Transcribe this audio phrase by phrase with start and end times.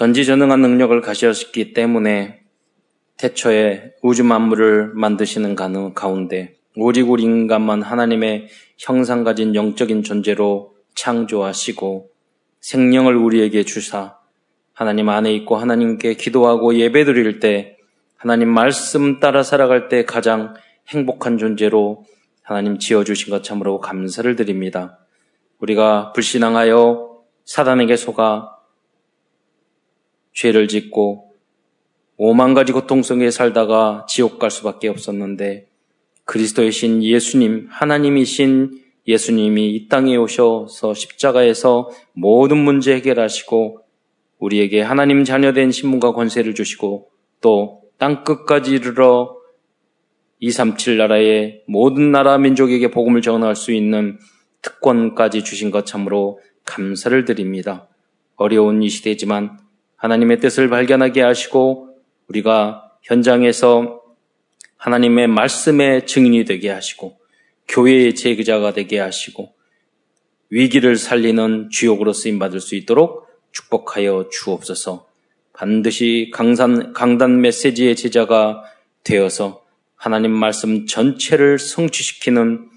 [0.00, 2.40] 전지전능한 능력을 가지셨기 때문에
[3.18, 5.54] 태초에 우주 만물을 만드시는
[5.94, 12.08] 가운데 오직 우리 인간만 하나님의 형상 가진 영적인 존재로 창조하시고
[12.60, 14.16] 생명을 우리에게 주사
[14.72, 17.76] 하나님 안에 있고 하나님께 기도하고 예배 드릴 때
[18.16, 20.54] 하나님 말씀 따라 살아갈 때 가장
[20.88, 22.06] 행복한 존재로
[22.42, 24.98] 하나님 지어주신 것 참으로 감사를 드립니다.
[25.58, 28.59] 우리가 불신앙하여 사단에게 속아
[30.32, 31.32] 죄를 짓고
[32.16, 35.66] 오만 가지 고통 속에 살다가 지옥 갈 수밖에 없었는데
[36.24, 43.80] 그리스도의 신 예수님, 하나님이신 예수님이 이 땅에 오셔서 십자가에서 모든 문제 해결하시고
[44.38, 47.10] 우리에게 하나님 자녀된 신분과 권세를 주시고
[47.40, 49.36] 또 땅 끝까지 이르러
[50.38, 54.18] 237 나라의 모든 나라 민족에게 복음을 전할 수 있는
[54.62, 57.88] 특권까지 주신 것 참으로 감사를 드립니다.
[58.36, 59.58] 어려운 이 시대지만
[60.00, 61.94] 하나님의 뜻을 발견하게 하시고
[62.28, 64.00] 우리가 현장에서
[64.78, 67.18] 하나님의 말씀의 증인이 되게 하시고
[67.68, 69.54] 교회의 제기자가 되게 하시고
[70.48, 75.06] 위기를 살리는 주역으로 쓰임 받을 수 있도록 축복하여 주옵소서.
[75.52, 78.62] 반드시 강산, 강단 메시지의 제자가
[79.04, 79.64] 되어서
[79.96, 82.70] 하나님 말씀 전체를 성취시키는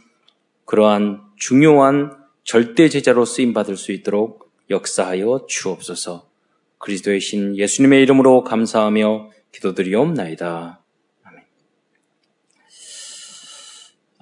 [0.66, 2.12] 그러한 중요한
[2.44, 6.33] 절대 제자로 쓰임 받을 수 있도록 역사하여 주옵소서.
[6.84, 10.81] 그리스도의 신 예수님의 이름으로 감사하며 기도드리옵나이다.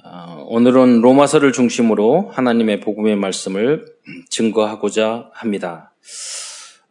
[0.03, 3.85] 아, 오늘은 로마서를 중심으로 하나님의 복음의 말씀을
[4.29, 5.93] 증거하고자 합니다.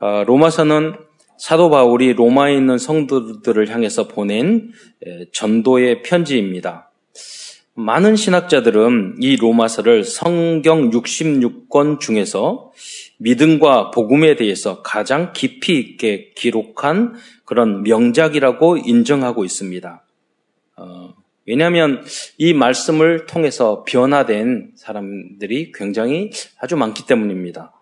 [0.01, 0.97] 아, 로마서는
[1.39, 4.73] 사도 바울이 로마에 있는 성도들을 향해서 보낸
[5.33, 6.90] 전도의 편지입니다.
[7.75, 12.73] 많은 신학자들은 이 로마서를 성경 66권 중에서
[13.19, 20.05] 믿음과 복음에 대해서 가장 깊이 있게 기록한 그런 명작이라고 인정하고 있습니다.
[20.77, 21.15] 어,
[21.47, 22.05] 왜냐하면
[22.39, 27.73] 이 말씀을 통해서 변화된 사람들이 굉장히 아주 많기 때문입니다.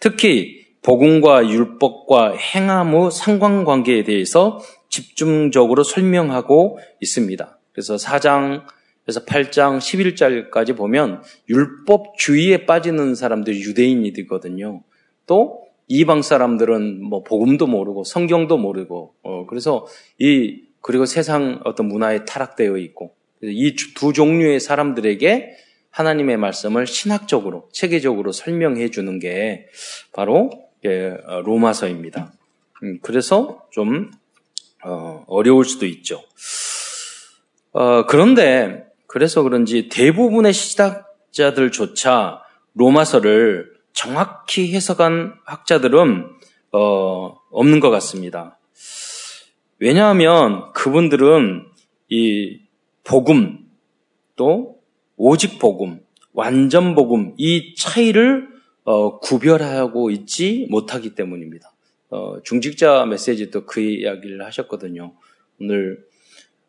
[0.00, 7.58] 특히 복음과 율법과 행함의 상관관계에 대해서 집중적으로 설명하고 있습니다.
[7.72, 8.62] 그래서 4장
[9.08, 14.82] 그래서 8장 11절까지 보면 율법주의에 빠지는 사람들이 유대인이거든요.
[15.26, 19.86] 또 이방 사람들은 뭐 복음도 모르고 성경도 모르고 어 그래서
[20.18, 25.56] 이 그리고 세상 어떤 문화에 타락되어 있고 이 두 종류의 사람들에게
[25.88, 29.68] 하나님의 말씀을 신학적으로 체계적으로 설명해 주는 게
[30.12, 30.50] 바로
[30.84, 32.30] 예, 로마서입니다.
[32.82, 34.10] 음, 그래서 좀
[34.84, 36.22] 어, 어려울 수도 있죠.
[37.72, 42.42] 어, 그런데 그래서 그런지 대부분의 시작자들조차
[42.74, 46.26] 로마서를 정확히 해석한 학자들은
[46.72, 48.58] 어, 없는 것 같습니다.
[49.78, 51.66] 왜냐하면 그분들은
[52.10, 52.60] 이
[53.02, 53.66] 복음
[54.36, 54.78] 또
[55.16, 56.00] 오직 복음,
[56.32, 58.46] 완전 복음 이 차이를
[58.84, 61.72] 어, 구별하고 있지 못하기 때문입니다.
[62.10, 65.14] 어, 중직자 메시지도 그 이야기를 하셨거든요.
[65.60, 66.04] 오늘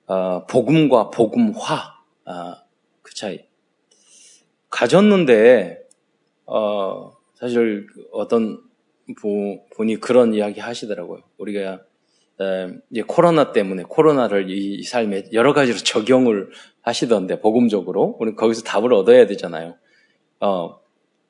[0.07, 1.98] 어, 복음과 복음화
[2.31, 2.61] 아,
[3.01, 3.39] 그 차이.
[4.69, 5.79] 가졌는데,
[6.45, 8.61] 어, 사실 어떤
[9.75, 11.23] 분이 그런 이야기 하시더라고요.
[11.39, 11.81] 우리가
[12.39, 16.51] 에, 이제 코로나 때문에 코로나를 이, 이, 삶에 여러 가지로 적용을
[16.81, 19.75] 하시던데 복음적으로 우리 거기서 답을 얻어야 되잖아요.
[20.39, 20.79] 어,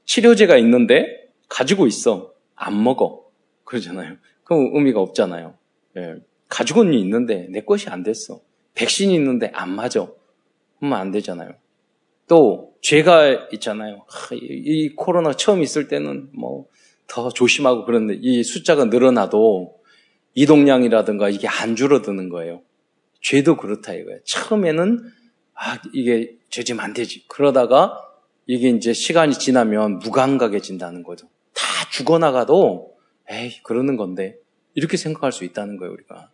[0.04, 3.32] 치료제가 있는데 가지고 있어 안 먹어
[3.64, 4.18] 그러잖아요.
[4.44, 5.56] 그럼 의미가 없잖아요.
[5.98, 6.16] 예,
[6.50, 8.42] 가지고는 있는데 내 것이 안 됐어.
[8.76, 10.08] 백신이 있는데 안 맞아.
[10.80, 11.52] 하면 안 되잖아요.
[12.28, 14.06] 또 죄가 있잖아요.
[14.32, 16.68] 이 코로나 처음 있을 때는 뭐
[17.10, 19.76] 더 조심하고 그런데 이 숫자가 늘어나도
[20.36, 22.62] 이동량이라든가 이게 안 줄어드는 거예요.
[23.20, 24.20] 죄도 그렇다 이거예요.
[24.24, 25.12] 처음에는
[25.56, 27.28] 아 이게 죄지면 안 되지.
[27.28, 28.00] 그러다가
[28.46, 31.28] 이게 이제 시간이 지나면 무감각해진다는 거죠.
[31.54, 32.96] 다 죽어나가도
[33.30, 34.38] 에이 그러는 건데
[34.76, 36.30] 이렇게 생각할 수 있다는 거예요 우리가.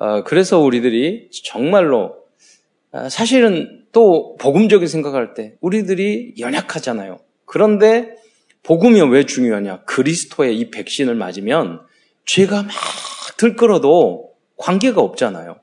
[0.00, 2.27] 아, 그래서 우리들이 정말로 아,
[3.10, 7.18] 사실은 또 복음적인 생각할 때 우리들이 연약하잖아요.
[7.44, 8.14] 그런데
[8.62, 9.84] 복음이 왜 중요하냐?
[9.84, 11.80] 그리스도의 이 백신을 맞으면
[12.24, 12.72] 죄가 막
[13.36, 15.56] 들끓어도 관계가 없잖아요.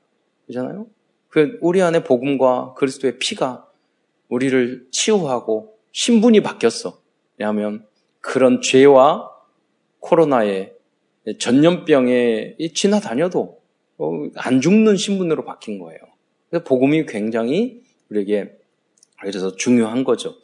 [0.46, 0.86] 그렇잖아요?
[1.28, 3.66] 그 우리 안에 복음과 그리스도의 피가
[4.28, 6.98] 우리를 치유하고 신분이 바뀌었어.
[7.36, 7.84] 왜냐하면
[8.20, 9.30] 그런 죄와
[10.00, 10.72] 코로나의
[11.38, 13.60] 전염병에 지나다녀도
[14.36, 16.00] 안 죽는 신분으로 바뀐 거예요.
[16.64, 18.56] 복음이 굉장히 우리에게
[19.20, 20.34] 그래서 중요한 거죠.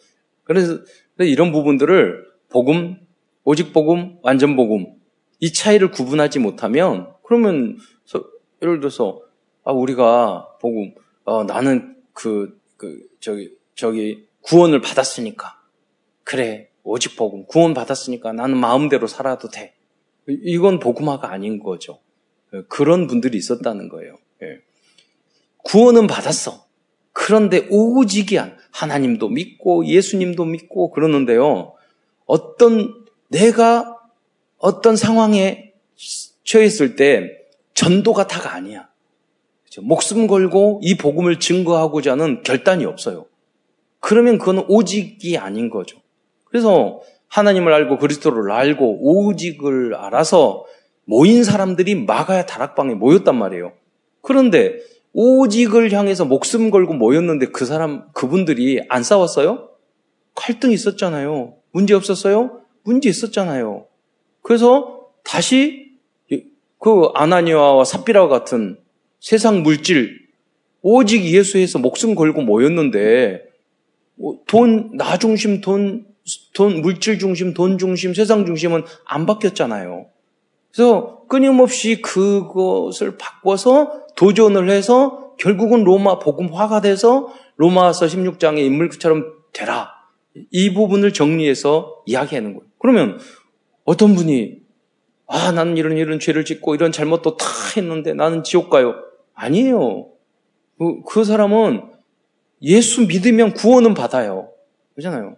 [0.44, 0.78] 그래서
[1.19, 2.96] 이런 부분들을 복음,
[3.44, 4.87] 오직 복음, 완전 복음
[5.40, 7.78] 이 차이를 구분하지 못하면 그러면
[8.62, 9.20] 예를 들어서
[9.64, 10.94] 아 우리가 복음
[11.25, 15.60] 어, 나는 그, 그 저기 저기 구원을 받았으니까
[16.25, 19.75] 그래 오직 복음 구원 받았으니까 나는 마음대로 살아도 돼
[20.28, 21.99] 이건 복음화가 아닌 거죠
[22.54, 24.60] 예, 그런 분들이 있었다는 거예요 예.
[25.64, 26.64] 구원은 받았어
[27.12, 31.75] 그런데 오직이 안 하나님도 믿고 예수님도 믿고 그러는데요
[32.26, 33.99] 어떤 내가
[34.59, 35.73] 어떤 상황에
[36.44, 37.31] 처했을 때
[37.75, 38.88] 전도가 다가 아니야.
[39.62, 39.82] 그렇죠?
[39.82, 43.26] 목숨 걸고 이 복음을 증거하고자 하는 결단이 없어요.
[44.00, 45.99] 그러면 그건 오직이 아닌 거죠.
[46.44, 50.64] 그래서 하나님을 알고 그리스도를 알고 오직을 알아서
[51.05, 53.73] 모인 사람들이 마가야 다락방에 모였단 말이에요.
[54.20, 54.79] 그런데
[55.12, 59.69] 오직을 향해서 목숨 걸고 모였는데 그 사람 그분들이 안 싸웠어요?
[60.35, 61.55] 갈등 있었잖아요.
[61.70, 62.61] 문제 없었어요?
[62.82, 63.87] 문제 있었잖아요.
[64.43, 65.93] 그래서 다시
[66.79, 68.79] 그 아나니아와 삽비라와 같은
[69.20, 70.23] 세상 물질
[70.81, 73.43] 오직 예수에서 목숨 걸고 모였는데
[74.47, 76.06] 돈, 나 중심, 돈,
[76.55, 80.06] 돈, 물질 중심, 돈 중심, 세상 중심은 안 바뀌었잖아요.
[80.73, 89.91] 그래서 끊임없이 그것을 바꿔서 도전을 해서 결국은 로마 복음화가 돼서 로마서 16장의 인물처럼 되라.
[90.50, 92.67] 이 부분을 정리해서 이야기하는 거예요.
[92.79, 93.19] 그러면
[93.85, 94.61] 어떤 분이
[95.26, 98.94] 아 나는 이런 이런 죄를 짓고 이런 잘못도 다 했는데 나는 지옥 가요.
[99.35, 100.09] 아니에요.
[100.79, 101.82] 그, 그 사람은
[102.62, 104.50] 예수 믿으면 구원은 받아요.
[104.94, 105.37] 그렇잖아요.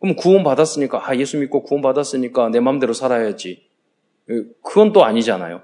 [0.00, 3.68] 그럼 구원 받았으니까 아 예수 믿고 구원 받았으니까 내 마음대로 살아야지.
[4.62, 5.62] 그건 또 아니잖아요.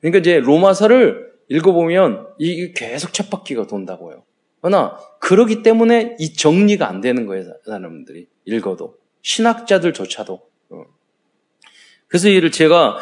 [0.00, 4.22] 그러니까 이제 로마서를 읽어보면 이게 계속 쳇바퀴가 돈다고요.
[4.60, 10.40] 그러나 그러기 때문에 이 정리가 안 되는 거예요, 사람들이 읽어도 신학자들조차도.
[10.70, 10.84] 어.
[12.06, 12.98] 그래서 이를 제가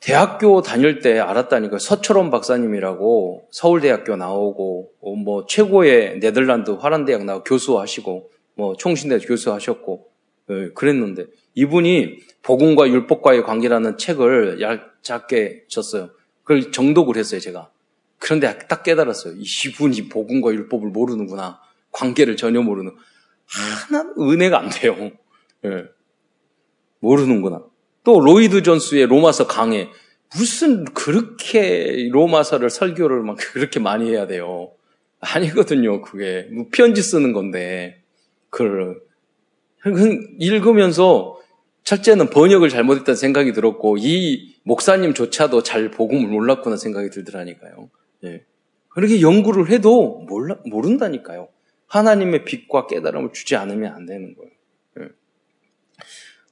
[0.00, 8.30] 대학교 다닐 때 알았다니까 서철원 박사님이라고 서울대학교 나오고 어, 뭐 최고의 네덜란드 화란대학 나와 교수하시고
[8.54, 10.10] 뭐 총신대 교수하셨고
[10.50, 16.10] 예, 그랬는데 이분이 복음과 율법과의 관계라는 책을 얇게 쳤어요.
[16.42, 17.70] 그걸 정독을 했어요 제가.
[18.18, 19.34] 그런데 딱 깨달았어요.
[19.36, 21.60] 이분이 복음과 율법을 모르는구나.
[21.90, 22.92] 관계를 전혀 모르는.
[23.46, 25.10] 하나 은혜가 안 돼요.
[25.64, 25.84] 예.
[27.00, 27.64] 모르는구나.
[28.04, 29.88] 또 로이드 존스의 로마서 강해.
[30.36, 34.72] 무슨 그렇게 로마서를 설교를 막 그렇게 많이 해야 돼요.
[35.20, 36.48] 아니거든요, 그게.
[36.52, 38.02] 뭐 편지 쓰는 건데.
[38.48, 39.00] 그걸
[40.38, 41.39] 읽으면서
[41.90, 47.90] 첫째는 번역을 잘못했다는 생각이 들었고 이 목사님조차도 잘 복음을 몰랐구나 생각이 들더라니까요.
[48.22, 48.44] 예.
[48.90, 51.48] 그렇게 연구를 해도 몰라, 모른다니까요.
[51.88, 54.50] 하나님의 빛과 깨달음을 주지 않으면 안 되는 거예요.
[55.00, 55.08] 예.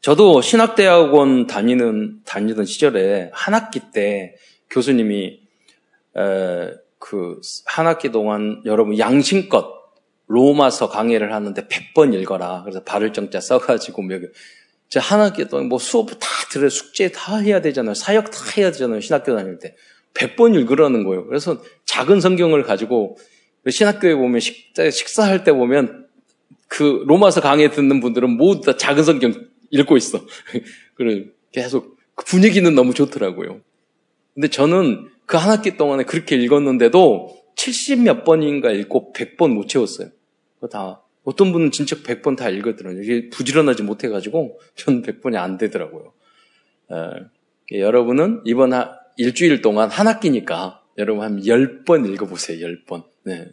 [0.01, 4.35] 저도 신학대학원 다니는, 다니던 시절에 한 학기 때
[4.71, 5.41] 교수님이,
[6.17, 9.79] 에, 그, 한 학기 동안 여러분 양심껏
[10.27, 12.63] 로마서 강의를 하는데 100번 읽어라.
[12.65, 14.21] 그래서 발을 정자 써가지고 몇,
[14.97, 17.95] 한 학기 동안 뭐 수업 다 들어 숙제 다 해야 되잖아요.
[17.95, 19.01] 사역 다 해야 되잖아요.
[19.01, 19.75] 신학교 다닐 때.
[20.15, 21.27] 100번 읽으라는 거예요.
[21.27, 23.19] 그래서 작은 성경을 가지고
[23.69, 26.07] 신학교에 보면 식사, 식사할 때 보면
[26.67, 29.35] 그 로마서 강의 듣는 분들은 모두 다 작은 성경
[29.71, 30.21] 읽고 있어.
[30.95, 33.61] 그래 계속 그 분위기는 너무 좋더라고요.
[34.35, 40.09] 근데 저는 그 한 학기 동안에 그렇게 읽었는데도 70 몇 번인가 읽고 100번 못 채웠어요.
[40.71, 43.03] 다 어떤 분은 진짜 100번 다 읽었더라고요.
[43.03, 46.15] 이게 부지런하지 못해가지고 저는 100번이 안 되더라고요.
[46.91, 52.67] 에, 여러분은 이번 하, 일주일 동안 한 학기니까 여러분 한 10번 읽어보세요.
[52.67, 53.05] 10번.
[53.25, 53.47] 네.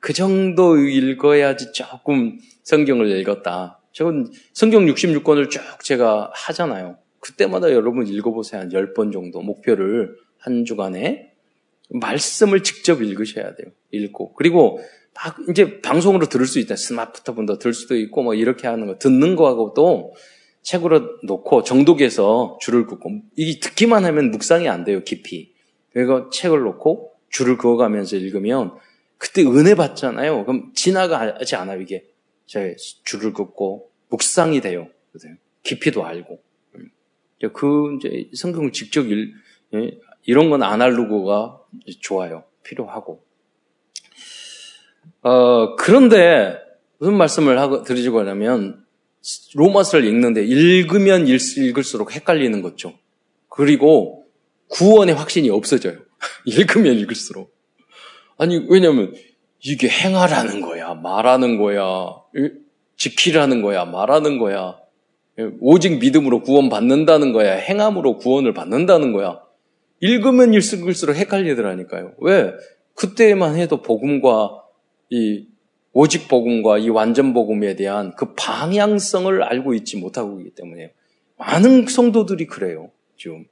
[0.00, 3.82] 그 정도 읽어야지 조금 성경을 읽었다.
[3.92, 6.96] 저건 성경 66권을 쭉 제가 하잖아요.
[7.20, 8.62] 그때마다 여러분 읽어보세요.
[8.62, 11.30] 한 10번 정도 목표를 한 주간에
[11.90, 13.68] 말씀을 직접 읽으셔야 돼요.
[13.90, 14.32] 읽고.
[14.32, 14.80] 그리고
[15.14, 16.76] 막 이제 방송으로 들을 수 있다.
[16.76, 18.98] 스마트폰도 들을 수도 있고 뭐 이렇게 하는 거.
[18.98, 20.14] 듣는 거하고도
[20.62, 25.54] 책으로 놓고 정독해서 줄을 긋고 이게 듣기만 하면 묵상이 안 돼요 깊이.
[25.92, 28.72] 그리고 책을 놓고 줄을 그어가면서 읽으면
[29.18, 30.44] 그때 은혜 받잖아요.
[30.44, 32.06] 그럼 지나가지 않아요 이게.
[32.46, 34.88] 제 줄을 긋고 묵상이 돼요.
[35.62, 36.42] 깊이도 알고.
[37.52, 39.34] 그 이제 성경을 직접 읽
[39.74, 41.60] 예, 이런 건 아날로그가
[42.00, 42.44] 좋아요.
[42.62, 43.24] 필요하고.
[45.22, 46.58] 어, 그런데
[46.98, 48.84] 무슨 말씀을 하고 드리고 하냐면
[49.54, 52.92] 로마서를 읽는데 읽으면 읽을수록 헷갈리는 거죠.
[53.48, 54.24] 그리고
[54.68, 55.98] 구원의 확신이 없어져요.
[56.46, 57.54] 읽으면 읽을수록.
[58.38, 59.14] 아니, 왜냐면
[59.60, 62.14] 이게 행하라는 거야, 말하는 거야,
[62.96, 64.76] 지키라는 거야, 말하는 거야.
[65.60, 67.52] 오직 믿음으로 구원받는다는 거야.
[67.54, 69.40] 행함으로 구원을 받는다는 거야.
[70.00, 72.12] 읽으면 읽을수록 헷갈리더라니까요.
[72.18, 72.52] 왜?
[72.94, 74.61] 그때만 해도 복음과
[75.12, 75.46] 이
[75.92, 80.94] 오직 복음과 이 완전 복음에 대한 그 방향성을 알고 있지 못하고 있기 때문에
[81.36, 82.90] 많은 성도들이 그래요.
[83.18, 83.44] 지금.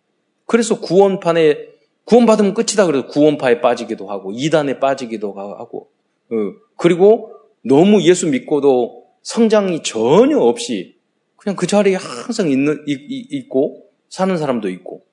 [0.47, 1.69] 그래서 구원판에
[2.05, 5.90] 구원받으면 끝이다 그래서 구원파에 빠지기도 하고 이단에 빠지기도 하고
[6.31, 6.35] 어,
[6.76, 10.99] 그리고 너무 예수 믿고도 성장이 전혀 없이
[11.37, 15.05] 그냥 그 자리에 항상 있는 있고 사는 사람도 있고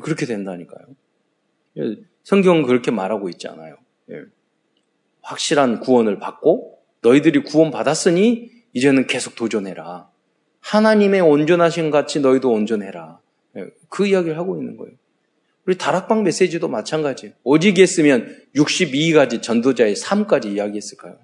[0.00, 0.86] 그렇게 된다니까요.
[1.78, 3.76] 예, 성경은 그렇게 말하고 있지 않아요.
[5.24, 5.28] 예.
[5.28, 10.08] 확실한 구원을 받고 너희들이 구원 받았으니 이제는 계속 도전해라.
[10.60, 13.18] 하나님의 온전하신 같이 너희도 온전해라.
[13.56, 13.66] 예.
[13.88, 14.94] 그 이야기를 하고 있는 거예요.
[15.66, 17.34] 우리 다락방 메시지도 마찬가지예요.
[17.42, 21.16] 오직 했으면 62가지 전도자의 삶까지 이야기했을까요?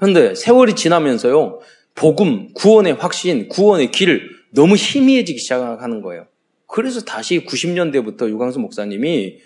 [0.00, 1.60] 그런데 세월이 지나면서요.
[1.94, 6.26] 복음, 구원의 확신, 구원의 길 너무 희미해지기 시작하는 거예요.
[6.66, 9.40] 그래서 다시 90년대부터 유광수 목사님이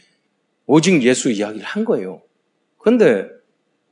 [0.67, 2.23] 오직 예수 이야기를 한 거예요.
[2.85, 3.27] 그런데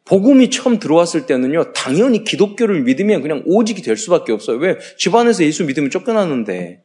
[0.04, 4.58] 복음이 처음 들어왔을 때는요, 당연히 기독교를 믿으면 그냥 오직이 될 수밖에 없어요.
[4.58, 4.76] 왜?
[4.98, 6.82] 집안에서 예수 믿으면 쫓겨나는데.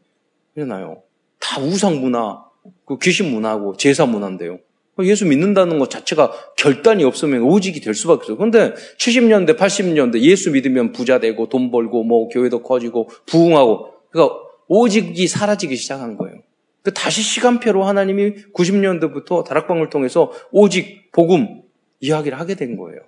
[0.54, 1.04] 그러나요?
[1.40, 2.44] 다 우상 문화,
[2.86, 4.60] 그 귀신 문화고 제사 문화인데요.
[5.04, 8.38] 예수 믿는다는 것 자체가 결단이 없으면 오직이 될 수밖에 없어요.
[8.38, 14.36] 그런데 70년대, 80년대 예수 믿으면 부자 되고 돈 벌고 뭐 교회도 커지고 부흥하고 그러니까
[14.68, 16.38] 오직이 사라지기 시작한 거예요.
[16.82, 21.67] 그 다시 시간표로 하나님이 90년대부터 다락방을 통해서 오직 복음
[22.00, 23.00] 이야기를 하게 된 거예요.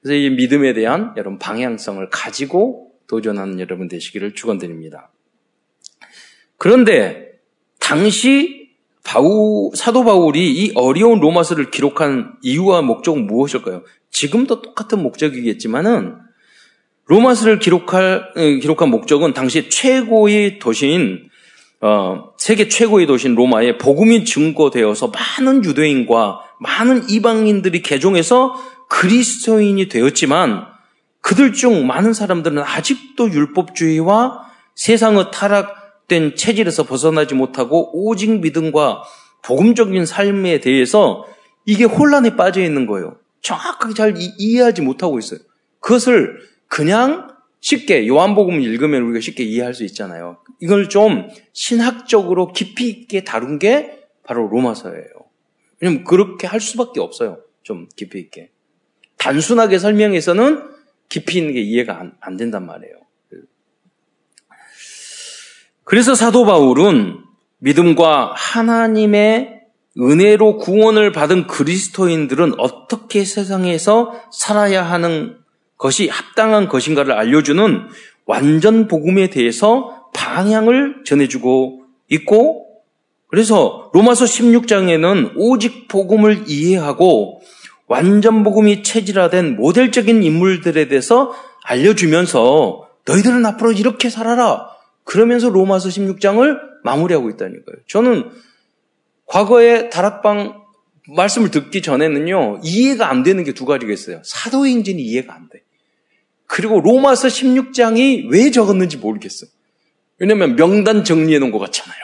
[0.00, 5.10] 그래서 이 믿음에 대한 여러분 방향성을 가지고 도전하는 여러분 되시기를 축원드립니다.
[6.56, 7.32] 그런데
[7.80, 8.68] 당시
[9.04, 13.82] 바우, 사도 바울이 이 어려운 로마서를 기록한 이유와 목적은 무엇일까요?
[14.10, 16.16] 지금도 똑같은 목적이겠지만은
[17.06, 21.30] 로마서를 기록할 기록한 목적은 당시 최고의 도시인
[21.80, 28.54] 어, 세계 최고의 도시인 로마에 복음이 증거되어서 많은 유대인과 많은 이방인들이 개종해서
[28.88, 30.66] 그리스도인이 되었지만
[31.20, 39.02] 그들 중 많은 사람들은 아직도 율법주의와 세상의 타락된 체질에서 벗어나지 못하고 오직 믿음과
[39.42, 41.26] 복음적인 삶에 대해서
[41.66, 43.16] 이게 혼란에 빠져 있는 거예요.
[43.42, 45.40] 정확하게 잘 이 해하지 못하고 있어요.
[45.80, 46.38] 그것을
[46.68, 47.28] 그냥
[47.60, 50.38] 쉽게 요한복음 읽으면 우리가 쉽게 이해할 수 있잖아요.
[50.60, 55.17] 이걸 좀 신학적으로 깊이 있게 다룬 게 바로 로마서예요.
[55.80, 57.38] 왜냐면 그렇게 할 수밖에 없어요.
[57.62, 58.50] 좀 깊이 있게.
[59.16, 60.62] 단순하게 설명해서는
[61.08, 62.94] 깊이 있는 게 이해가 안, 안 된단 말이에요.
[65.84, 67.18] 그래서 사도 바울은
[67.58, 69.62] 믿음과 하나님의
[69.98, 75.38] 은혜로 구원을 받은 그리스도인들은 어떻게 세상에서 살아야 하는
[75.76, 77.88] 것이 합당한 것인가를 알려주는
[78.26, 82.67] 완전 복음에 대해서 방향을 전해주고 있고
[83.28, 87.40] 그래서 로마서 16장에는 오직 복음을 이해하고
[87.86, 94.68] 완전 복음이 체질화된 모델적인 인물들에 대해서 알려주면서 너희들은 앞으로 이렇게 살아라.
[95.04, 97.76] 그러면서 로마서 16장을 마무리하고 있다니까요.
[97.86, 98.30] 저는
[99.26, 100.62] 과거에 다락방
[101.16, 104.20] 말씀을 듣기 전에는요, 이해가 안 되는 게 두 가지가 있어요.
[104.24, 105.62] 사도행전이 이해가 안 돼.
[106.46, 109.46] 그리고 로마서 16장이 왜 적었는지 모르겠어.
[110.18, 111.98] 왜냐면 명단 정리해 놓은 것 같잖아요.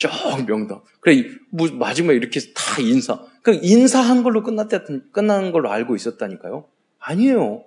[0.00, 0.10] 쭉
[0.46, 0.80] 명단.
[0.98, 3.20] 그래, 뭐 마지막에 이렇게 다 인사.
[3.42, 6.64] 그 인사한 걸로 끝났다, 끝나는 걸로 알고 있었다니까요.
[6.98, 7.62] 아니에요.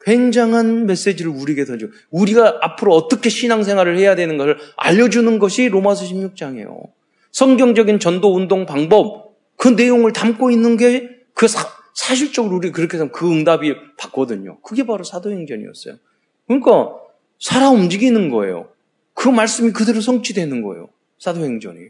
[0.00, 1.86] 굉장한 메시지를 우리에게 던져.
[2.10, 6.88] 우리가 앞으로 어떻게 신앙생활을 해야 되는 것을 알려주는 것이 로마서 16장이에요.
[7.30, 11.46] 성경적인 전도 운동 방법, 그 내용을 담고 있는 게 그
[11.94, 14.58] 사실적으로 우리 그렇게 해서 그 응답이 받거든요.
[14.62, 15.96] 그게 바로 사도행전이었어요.
[16.46, 16.94] 그러니까
[17.38, 18.70] 살아 움직이는 거예요.
[19.12, 20.88] 그 말씀이 그대로 성취되는 거예요.
[21.18, 21.80] 사도행전이.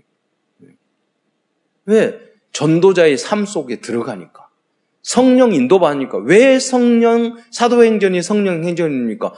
[1.86, 2.18] 왜?
[2.52, 4.48] 전도자의 삶 속에 들어가니까.
[5.02, 6.18] 성령 인도받으니까.
[6.18, 9.32] 왜 성령, 사도행전이 성령 행전입니까?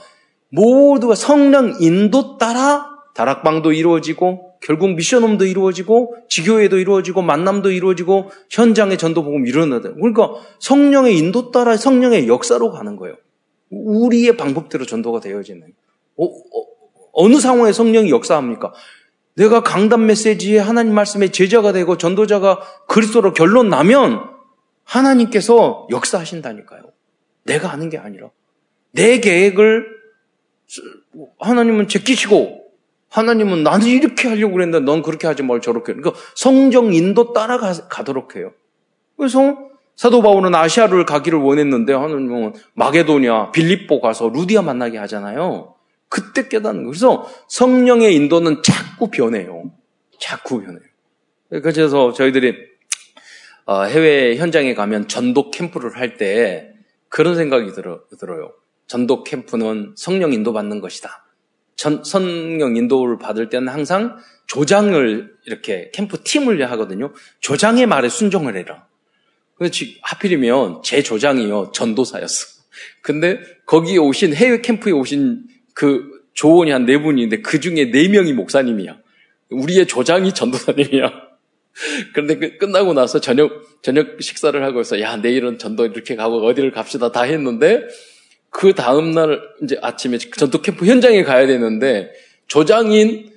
[0.49, 9.23] 모두가 성령 인도 따라 다락방도 이루어지고 결국 미션홈도 이루어지고 지교회도 이루어지고 만남도 이루어지고 현장의 전도
[9.23, 9.93] 복음 일어나다.
[9.93, 13.15] 그러니까 성령의 인도 따라 성령의 역사로 가는 거예요.
[13.69, 15.73] 우리의 방법대로 전도가 되어지는.
[16.17, 16.25] 어,
[17.13, 18.73] 어, 느 상황에 성령이 역사합니까?
[19.39, 24.21] 내가 강단 메시지에 하나님 말씀에 제자가 되고 전도자가 그리스도로 결론 나면
[24.83, 26.81] 하나님께서 역사하신다니까요.
[27.45, 28.31] 내가 하는 게 아니라
[28.91, 29.87] 내 계획을
[31.39, 32.65] 하나님은 제끼시고
[33.07, 35.93] 하나님은 나는 이렇게 하려고 그랬는데 넌 그렇게 하지 말 저렇게.
[35.93, 38.51] 그러니까 성정 인도 따라가도록 해요.
[39.15, 39.57] 그래서
[39.95, 45.75] 사도 바울은 아시아를 가기를 원했는데 하나님은 마게도냐, 빌립보 가서 루디아 만나게 하잖아요.
[46.09, 46.89] 그때 깨닫는 거예요.
[46.89, 49.71] 그래서 성령의 인도는 자꾸 변해요.
[50.19, 50.81] 자꾸 변해요.
[51.49, 52.55] 그래서 저희들이
[53.65, 56.73] 어, 해외 현장에 가면 전도 캠프를 할 때
[57.07, 58.53] 그런 생각이 들어, 들어요.
[58.87, 61.25] 전도 캠프는 성령 인도 받는 것이다.
[61.75, 67.13] 전, 성령 인도를 받을 때는 항상 조장을 이렇게 캠프 팀을 하거든요.
[67.39, 68.87] 조장의 말에 순종을 해라.
[69.55, 72.47] 근데 하필이면 제 조장이요 전도사였어.
[73.01, 75.43] 근데 거기에 오신 해외 캠프에 오신
[75.79, 78.97] 그 조원이 한 네 분인데 그 중에 네 명이 목사님이야.
[79.49, 81.09] 우리의 조장이 전도사님이야.
[82.13, 84.99] 그런데 그 끝나고 나서 저녁 저녁 식사를 하고 있어.
[84.99, 87.87] 야 내일은 전도 이렇게 가고 어디를 갑시다 다 했는데
[88.49, 92.11] 그 다음 날 이제 아침에 전도 캠프 현장에 가야 되는데
[92.47, 93.31] 조장인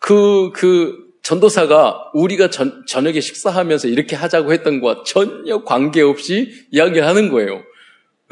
[0.00, 7.28] 그그 그 전도사가 우리가 전, 저녁에 식사하면서 이렇게 하자고 했던 것과 전혀 관계없이 이야기를 하는
[7.28, 7.62] 거예요.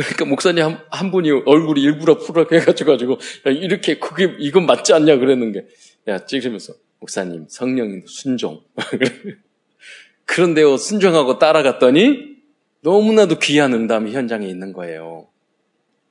[0.02, 5.52] 그러니까 목사님 한, 한 분이 얼굴이 일부러 푸르게 해가지고 이렇게 그게 이건 맞지 않냐 그랬는
[5.52, 5.66] 게
[6.08, 8.60] 야 찍으면서 목사님 성령님 순종
[10.24, 12.32] 그런데요 순종하고 따라갔더니
[12.80, 15.28] 너무나도 귀한 응답이 현장에 있는 거예요.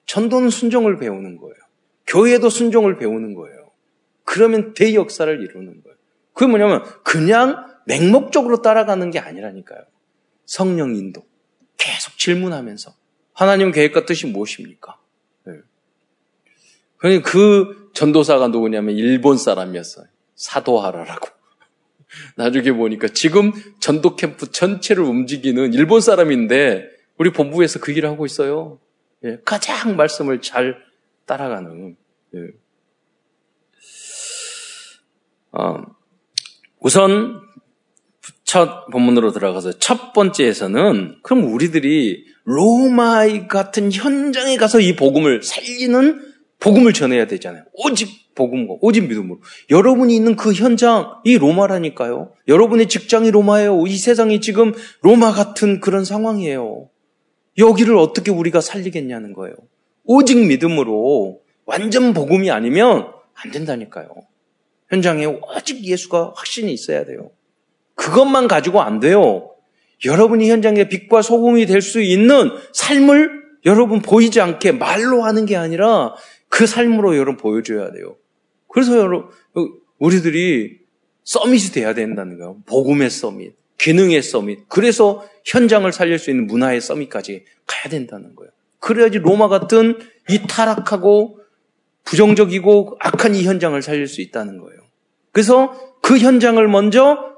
[0.05, 1.55] 전도는 순종을 배우는 거예요.
[2.07, 3.71] 교회도 순종을 배우는 거예요.
[4.23, 5.97] 그러면 대역사를 이루는 거예요.
[6.33, 9.81] 그게 뭐냐면 그냥 맹목적으로 따라가는 게 아니라니까요.
[10.45, 11.23] 성령 인도.
[11.77, 12.93] 계속 질문하면서
[13.41, 14.99] 하나님 계획과 뜻이 무엇입니까?
[15.45, 17.21] 네.
[17.21, 20.05] 그 전도사가 누구냐면 일본 사람이었어요.
[20.35, 21.27] 사도하라라고.
[22.37, 28.79] 나중에 보니까 지금 전도 캠프 전체를 움직이는 일본 사람인데 우리 본부에서 그 일을 하고 있어요.
[29.23, 30.77] 예, 가장 말씀을 잘
[31.25, 31.97] 따라가는.
[32.35, 32.39] 예.
[35.53, 35.81] 어,
[36.79, 37.41] 우선
[38.43, 46.21] 첫 본문으로 들어가서 첫 번째에서는 그럼 우리들이 로마 같은 현장에 가서 이 복음을 살리는
[46.59, 47.63] 복음을 전해야 되잖아요.
[47.73, 49.41] 오직 복음과 오직 믿음으로.
[49.69, 52.33] 여러분이 있는 그 현장 이 로마라니까요.
[52.47, 53.85] 여러분의 직장이 로마예요.
[53.87, 56.89] 이 세상이 지금 로마 같은 그런 상황이에요.
[57.57, 59.55] 여기를 어떻게 우리가 살리겠냐는 거예요.
[60.05, 64.09] 오직 믿음으로 완전 복음이 아니면 안 된다니까요.
[64.89, 67.31] 현장에 오직 예수가 확신이 있어야 돼요.
[67.95, 69.50] 그것만 가지고 안 돼요.
[70.05, 76.15] 여러분이 현장에 빛과 소금이 될 수 있는 삶을 여러분 보이지 않게 말로 하는 게 아니라
[76.49, 78.15] 그 삶으로 여러분 보여줘야 돼요.
[78.67, 79.29] 그래서 여러분,
[79.99, 80.79] 우리들이
[81.23, 82.57] 서밋이 돼야 된다는 거예요.
[82.65, 84.67] 복음의 서밋, 기능의 서밋.
[84.67, 88.51] 그래서 현장을 살릴 수 있는 문화의 서밋까지 가야 된다는 거예요.
[88.79, 91.39] 그래야지 로마 같은 이 타락하고
[92.03, 94.79] 부정적이고 악한 이 현장을 살릴 수 있다는 거예요.
[95.31, 97.30] 그래서 그 현장을 먼저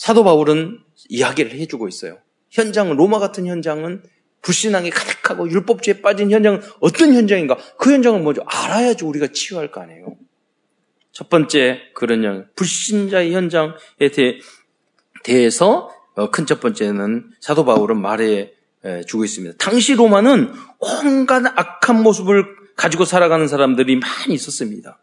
[0.00, 0.78] 사도 바울은
[1.10, 2.16] 이야기를 해주고 있어요.
[2.48, 4.02] 현장은 로마 같은 현장은
[4.40, 7.58] 불신앙이 가득하고 율법주의에 빠진 현장은 어떤 현장인가?
[7.76, 10.16] 그 현장을 먼저 알아야지 우리가 치유할 거 아니에요.
[11.12, 13.74] 첫 번째 그런 현 불신자의 현장에
[15.22, 18.54] 대해, 서큰 첫 번째는 사도 바울은 말해
[19.06, 19.56] 주고 있습니다.
[19.58, 24.98] 당시 로마는 온갖 악한 모습을 가지고 살아가는 사람들이 많이 있었습니다.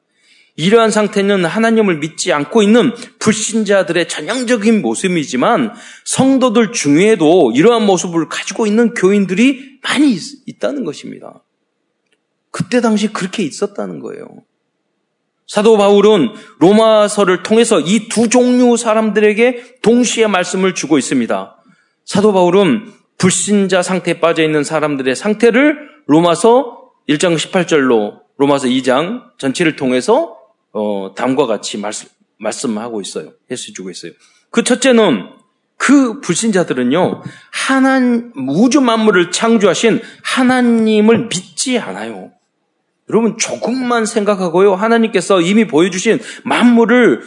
[0.57, 8.95] 이러한 상태는 하나님을 믿지 않고 있는 불신자들의 전형적인 모습이지만 성도들 중에도 이러한 모습을 가지고 있는
[8.95, 11.43] 교인들이 많이 있, 다는 것입니다.
[12.49, 14.25] 그때 당시 그렇게 있었다는 거예요.
[15.45, 21.55] 사도 바울은 로마서를 통해서 이 두 종류 사람들에게 동시에 말씀을 주고 있습니다.
[22.03, 30.36] 사도 바울은 불신자 상태에 빠져 있는 사람들의 상태를 로마서 1장 18절로 로마서 2장 전체를 통해서
[30.77, 33.31] 어, 다음과 같이 말씀, 말씀하고 있어요.
[33.49, 34.11] 해주고 있어요.
[34.51, 35.29] 그 첫째는
[35.75, 42.31] 그 불신자들은요, 하나님, 우주 만물을 창조하신 하나님을 믿지 않아요.
[43.09, 47.21] 여러분, 조금만 생각하고요, 하나님께서 이미 보여주신 만물을,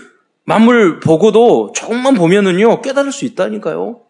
[0.45, 4.03] 만물을 보고도 조금만 보면은요, 깨달을 수 있다니까요.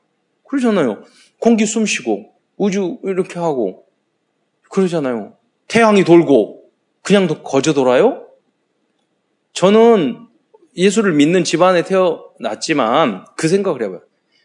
[0.48, 1.02] 그러잖아요.
[1.38, 3.84] 공기 숨 쉬고, 우주 이렇게 하고,
[4.68, 5.32] 그러잖아요.
[5.66, 6.64] 태양이 돌고,
[7.02, 8.29] 그냥 거저 돌아요?
[9.52, 10.26] 저는
[10.76, 14.02] 예수를 믿는 집안에 태어났지만 그 생각을 해봐요.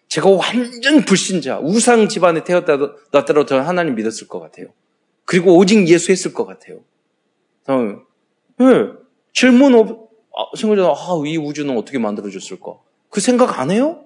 [0.07, 4.67] 제가 완전 불신자, 우상 집안에 태어났더라도 저는 하나님 믿었을 것 같아요.
[5.25, 6.79] 그리고 오직 예수 했을 것 같아요.
[7.67, 8.01] 어,
[8.57, 8.91] 네.
[9.33, 10.93] 질문 없, 아, 생각해 아,
[11.25, 12.77] 이 우주는 어떻게 만들어졌을까?
[13.09, 14.05] 그 생각 안 해요?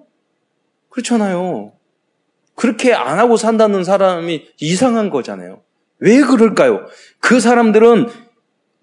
[0.88, 1.72] 그렇잖아요.
[2.54, 5.62] 그렇게 안 하고 산다는 사람이 이상한 거잖아요.
[5.98, 6.86] 왜 그럴까요?
[7.20, 8.08] 그 사람들은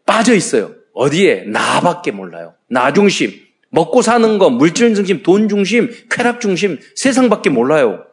[0.06, 0.77] 빠져 있어요.
[0.98, 1.44] 어디에?
[1.46, 2.56] 나밖에 몰라요.
[2.68, 3.32] 나 중심.
[3.70, 8.06] 먹고 사는 거, 물질 중심, 돈 중심, 쾌락 중심, 세상밖에 몰라요.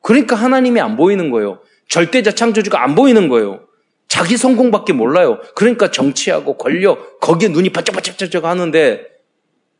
[0.00, 1.60] 그러니까 하나님이 안 보이는 거예요.
[1.88, 3.60] 절대자 창조주가 안 보이는 거예요.
[4.08, 5.38] 자기 성공밖에 몰라요.
[5.54, 9.06] 그러니까 정치하고 권력, 거기에 눈이 바짝바짝바짝 하는데,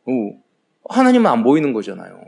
[0.05, 0.11] 어,
[0.89, 2.21] 하나님은 안 보이는 거잖아요.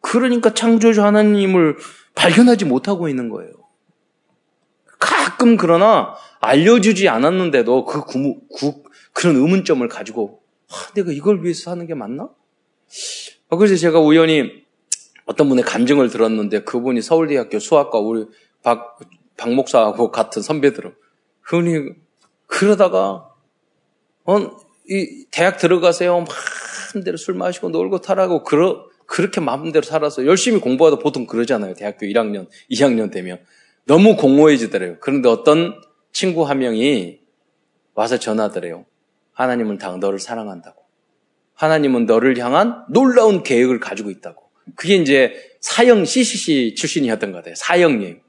[0.00, 1.78] 그러니까 창조주 하나님을
[2.14, 3.52] 발견하지 못하고 있는 거예요.
[4.98, 8.83] 가끔 그러나 알려주지 않았는데도 그 구, 구,
[9.14, 12.28] 그런 의문점을 가지고 아, 내가 이걸 위해서 하는 게 맞나?
[13.48, 14.64] 아, 그래서 제가 우연히
[15.24, 18.26] 어떤 분의 간증을 들었는데 그분이 서울대학교 수학과 우리
[18.62, 18.98] 박,
[19.38, 20.94] 박 목사하고 같은 선배들은
[21.40, 21.94] 그분이
[22.46, 23.30] 그러다가
[24.24, 24.38] 어,
[24.88, 26.24] 이 대학 들어가세요.
[26.92, 31.74] 마음대로 술 마시고 놀고 타라고 그러, 그렇게 마음대로 살아서 열심히 공부하다 보통 그러잖아요.
[31.74, 33.38] 대학교 1학년, 2학년 되면.
[33.86, 34.96] 너무 공허해지더래요.
[35.00, 35.74] 그런데 어떤
[36.12, 37.20] 친구 한 명이
[37.94, 38.86] 와서 전하더래요.
[39.34, 40.82] 하나님은 당 너를 사랑한다고.
[41.54, 44.42] 하나님은 너를 향한 놀라운 계획을 가지고 있다고.
[44.76, 47.54] 그게 이제 사형 CCC 출신이었던 것 같아요.
[47.56, 48.20] 사형님.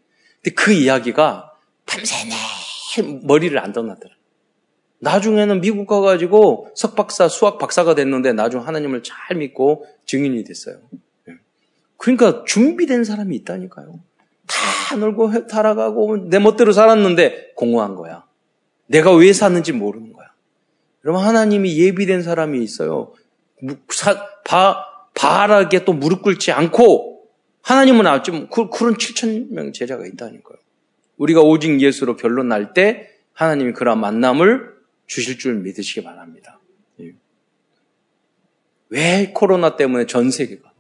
[0.42, 1.52] 근데 그 이야기가
[1.86, 2.36] 밤새내
[3.24, 4.14] 머리를 안 떠나더라.
[5.00, 10.78] 나중에는 미국 가가지고 석박사, 수학 박사가 됐는데 나중 하나님을 잘 믿고 증인이 됐어요.
[11.30, 11.34] 예.
[11.98, 14.00] 그러니까 준비된 사람이 있다니까요.
[14.48, 18.26] 다 놀고 살아가고 내 멋대로 살았는데 공허한 거야.
[18.88, 20.25] 내가 왜 샀는지 모르는 거야.
[21.06, 23.14] 여러분 하나님이 예비된 사람이 있어요.
[24.44, 27.30] 바, 바하게 또 무릎 꿇지 않고
[27.62, 30.58] 하나님은 아주 그, 그런 7천 명 제자가 있다니까요.
[31.18, 34.74] 우리가 오직 예수로 결론 날 때 하나님이 그런 만남을
[35.08, 36.60] 주실 줄 믿으시기 바랍니다.
[37.02, 37.12] 예.
[38.90, 40.72] 왜 코로나 때문에 전 세계가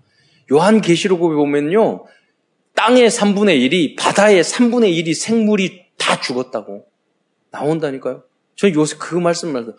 [0.51, 2.05] 요한 계시록에 보면요
[2.73, 6.87] 땅의 3분의 1이 바다의 3분의 1이 생물이 다 죽었다고
[7.51, 8.23] 나온다니까요.
[8.55, 9.75] 저는 요새 그 말씀을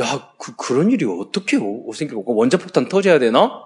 [0.00, 3.64] 야, 그, 그런 일이 어떻게 생기고 원자폭탄 터져야 되나?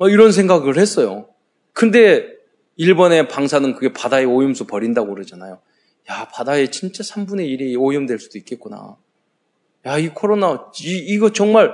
[0.00, 1.28] 이런 생각을 했어요.
[1.72, 2.26] 근데
[2.76, 5.60] 일본의 방사는 그게 바다의 오염수 버린다고 그러잖아요.
[6.10, 8.96] 야, 바다에 진짜 3분의 1이 오염될 수도 있겠구나.
[9.86, 11.72] 야, 이 코로나, 이, 이거 정말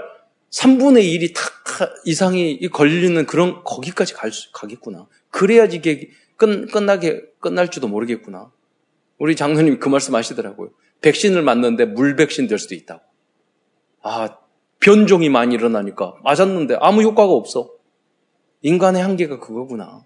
[0.50, 1.44] 3분의 1이 탁
[2.04, 5.06] 이상이 걸리는 그런, 거기까지 갈 수, 가겠구나.
[5.30, 8.50] 그래야지 이게 끝, 끝나게, 끝날지도 모르겠구나.
[9.18, 10.70] 우리 장로님 그 말씀 하시더라고요.
[11.00, 13.02] 백신을 맞는데 물 백신 될 수도 있다고.
[14.04, 14.36] 아,
[14.80, 17.70] 변종이 많이 일어나니까 맞았는데 아무 효과가 없어.
[18.62, 20.04] 인간의 한계가 그거구나.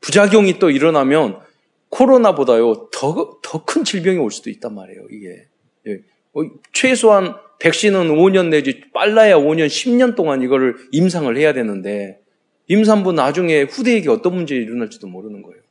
[0.00, 1.40] 부작용이 또 일어나면
[1.88, 5.06] 코로나보다요 더 더 큰 질병이 올 수도 있단 말이에요.
[5.10, 5.46] 이게
[5.86, 6.00] 예.
[6.34, 12.20] 어, 최소한 백신은 5년 내지 빨라야 5년, 10년 동안 이거를 임상을 해야 되는데
[12.68, 15.62] 임산부 나중에 후대에게 어떤 문제가 일어날지도 모르는 거예요.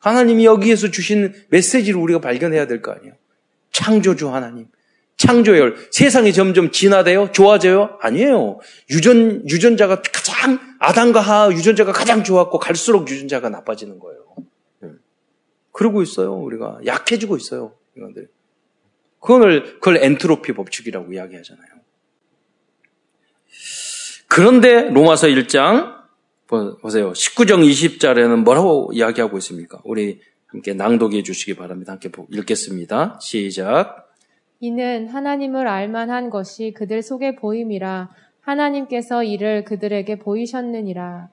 [0.00, 3.14] 하나님이 여기에서 주신 메시지를 우리가 발견해야 될 거 아니에요.
[3.72, 4.66] 창조주 하나님.
[5.20, 5.76] 창조열.
[5.90, 7.30] 세상이 점점 진화돼요?
[7.32, 7.98] 좋아져요?
[8.00, 8.58] 아니에요.
[8.88, 14.24] 유전, 유전자가 가장, 아담과 하하 유전자가 가장 좋았고 갈수록 유전자가 나빠지는 거예요.
[14.80, 14.88] 네.
[15.72, 16.80] 그러고 있어요, 우리가.
[16.86, 18.30] 약해지고 있어요, 인간들.
[19.20, 21.68] 그걸, 그걸 엔트로피 법칙이라고 이야기하잖아요.
[24.26, 25.96] 그런데 로마서 1장,
[26.46, 27.12] 보세요.
[27.12, 29.82] 19장 20절에는 뭐라고 이야기하고 있습니까?
[29.84, 31.92] 우리 함께 낭독해 주시기 바랍니다.
[31.92, 33.18] 함께 읽겠습니다.
[33.20, 34.09] 시작.
[34.60, 38.10] 이는 하나님을 알만한 것이 그들 속에 보임이라
[38.42, 41.28] 하나님께서 이를 그들에게 보이셨느니라.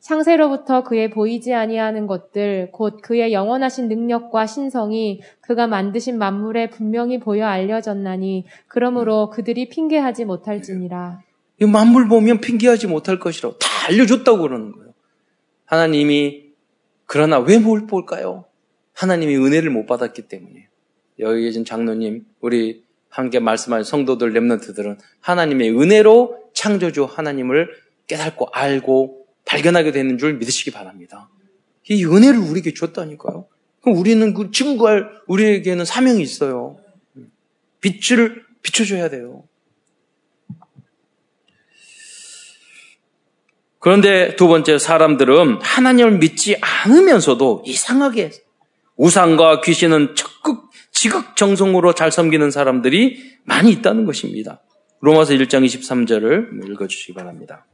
[0.00, 7.46] 창세로부터 그의 보이지 아니하는 것들 곧 그의 영원하신 능력과 신성이 그가 만드신 만물에 분명히 보여
[7.46, 11.20] 알려졌나니 그러므로 그들이 핑계하지 못할지니라.
[11.60, 14.94] 이 만물 보면 핑계하지 못할 것이라고 다 알려줬다고 그러는 거예요.
[15.66, 16.44] 하나님이
[17.04, 18.46] 그러나 왜 못 볼까요?
[18.94, 20.59] 하나님이 은혜를 못 받았기 때문이에요.
[21.20, 27.70] 여기 계신 장로님, 우리 함께 말씀하신 성도들, 랩런트들은 하나님의 은혜로 창조주 하나님을
[28.06, 31.28] 깨닫고 알고 발견하게 되는 줄 믿으시기 바랍니다.
[31.88, 33.46] 이 은혜를 우리에게 줬다니까요.
[33.80, 36.78] 그럼 우리는 그 지구가 우리에게는 사명이 있어요.
[37.80, 39.44] 빛을 비춰줘야 돼요.
[43.78, 48.30] 그런데 두 번째 사람들은 하나님을 믿지 않으면서도 이상하게
[48.96, 54.60] 우상과 귀신은 적극 지극정성으로 잘 섬기는 사람들이 많이 있다는 것입니다.
[55.00, 57.66] 로마서 1장 23절을 읽어주시기 바랍니다.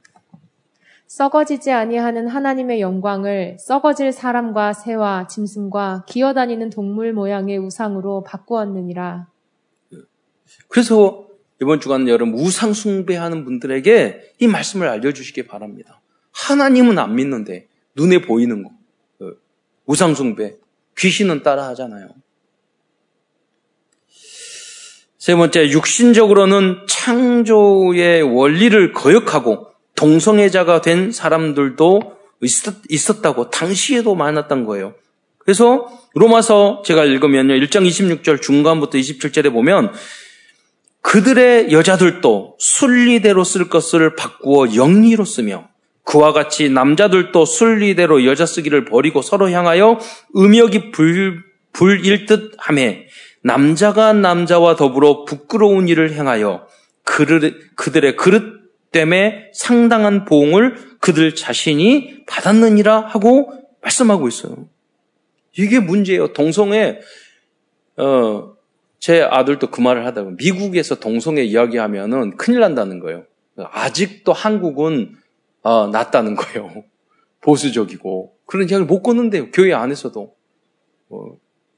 [1.07, 9.29] 썩어지지 아니하는 하나님의 영광을 썩어질 사람과 새와 짐승과 기어다니는 동물 모양의 우상으로 바꾸었느니라.
[10.69, 11.27] 그래서
[11.61, 16.01] 이번 주간 여러분 우상 숭배하는 분들에게 이 말씀을 알려주시기 바랍니다.
[16.33, 19.41] 하나님은 안 믿는데 눈에 보이는 거그
[19.87, 20.57] 우상 숭배
[20.99, 22.09] 귀신은 따라 하잖아요.
[25.27, 32.17] 세 번째, 육신적으로는 창조의 원리를 거역하고 동성애자가 된 사람들도
[32.89, 34.95] 있었, 다고 당시에도 많았던 거예요.
[35.39, 37.55] 그래서 로마서 제가 읽으면요.
[37.55, 39.93] 1장 26절 중간부터 27절에 보면
[41.01, 45.67] 그들의 여자들도 순리대로 쓸 것을 바꾸어 영리로 쓰며
[46.05, 49.99] 그와 같이 남자들도 순리대로 여자 쓰기를 버리고 서로 향하여
[50.37, 53.06] 음역이 불, 불일 듯 함에
[53.47, 56.67] 남자가 남자와 더불어 부끄러운 일을 행하여
[57.05, 64.69] 그들의 그릇 때문에 상당한 보응을 그들 자신이 받았느니라 하고 말씀하고 있어요.
[65.57, 66.33] 이게 문제예요.
[66.33, 66.99] 동성애,
[67.97, 68.57] 어,
[68.99, 73.27] 제 아들도 그 말을 하다가 미국에서 동성애 이야기하면은 큰일 난다는 거예요.
[73.57, 75.15] 아직도 한국은
[75.63, 76.85] 어, 낫다는 거예요.
[77.43, 79.53] 보수적이고 그런 이야기를 못 걷는데요.
[79.53, 80.35] 교회 안에서도.
[81.11, 81.37] 어,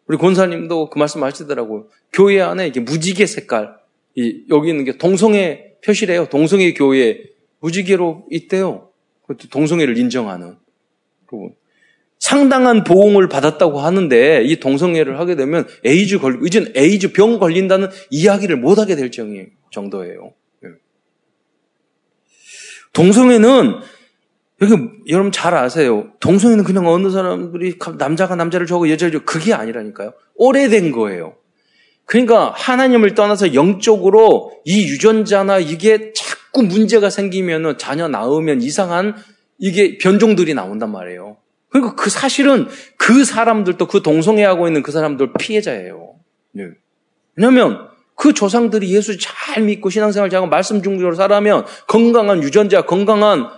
[0.09, 1.87] 우리 권사님도 그 말씀 하시더라고요.
[2.13, 3.77] 교회 안에 이게 무지개 색깔,
[4.15, 6.27] 이, 여기 있는 게 동성애 표시래요.
[6.29, 7.21] 동성애 교회
[7.61, 8.89] 무지개로 있대요.
[9.23, 10.57] 그것도 동성애를 인정하는.
[11.27, 11.55] 그리고
[12.19, 18.57] 상당한 보응을 받았다고 하는데 이 동성애를 하게 되면 에이즈 걸, 이젠 에이즈 병 걸린다는 이야기를
[18.57, 19.11] 못 하게 될
[19.71, 20.33] 정도예요.
[20.65, 20.69] 예.
[22.95, 23.75] 동성애는
[24.61, 24.75] 여기
[25.09, 26.09] 여러분 잘 아세요.
[26.21, 30.13] 동성애는 그냥 어느 사람들이 남자가 남자를 좋아하고 여자를 좋아하고 그게 아니라니까요.
[30.35, 31.35] 오래된 거예요.
[32.07, 39.15] 그러니까 하나님을 떠나서 영적으로 이 유전자나 이게 자꾸 문제가 생기면은 자녀 낳으면 이상한
[39.59, 41.37] 이게 변종들이 나온단 말이에요.
[41.69, 42.67] 그러니까 그 사실은
[42.97, 46.15] 그 사람들도 그 동성애하고 있는 그 사람들 피해자예요.
[46.53, 46.65] 네.
[47.37, 53.49] 왜냐하면 그 조상들이 예수 잘 믿고 신앙생활 잘하고 말씀 중적으로 살아면 건강한 유전자, 건강한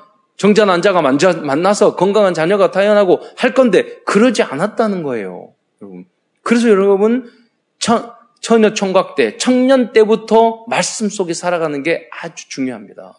[0.41, 5.53] 정자 난자가 만나서 건강한 자녀가 태어나고 할 건데 그러지 않았다는 거예요.
[5.83, 6.07] 여러분.
[6.43, 7.31] 그래서 여러분
[7.79, 13.19] 처, 처녀 총각 때, 청년 때부터 말씀 속에 살아가는 게 아주 중요합니다.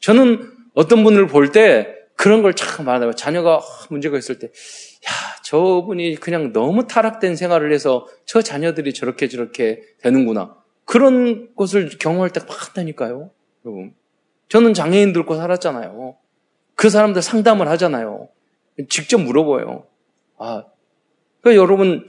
[0.00, 3.14] 저는 어떤 분을 볼 때 그런 걸 참 많아요.
[3.14, 5.10] 자녀가 문제가 있을 때, 야,
[5.42, 10.56] 저분이 그냥 너무 타락된 생활을 해서 저 자녀들이 저렇게 저렇게 되는구나.
[10.84, 13.30] 그런 것을 경험할 때 많다니까요.
[13.64, 13.94] 여러분.
[14.50, 16.16] 저는 장애인들과 살았잖아요.
[16.80, 18.30] 그 사람들 상담을 하잖아요.
[18.88, 19.84] 직접 물어봐요.
[20.38, 20.64] 아,
[21.42, 22.08] 그러니까 여러분,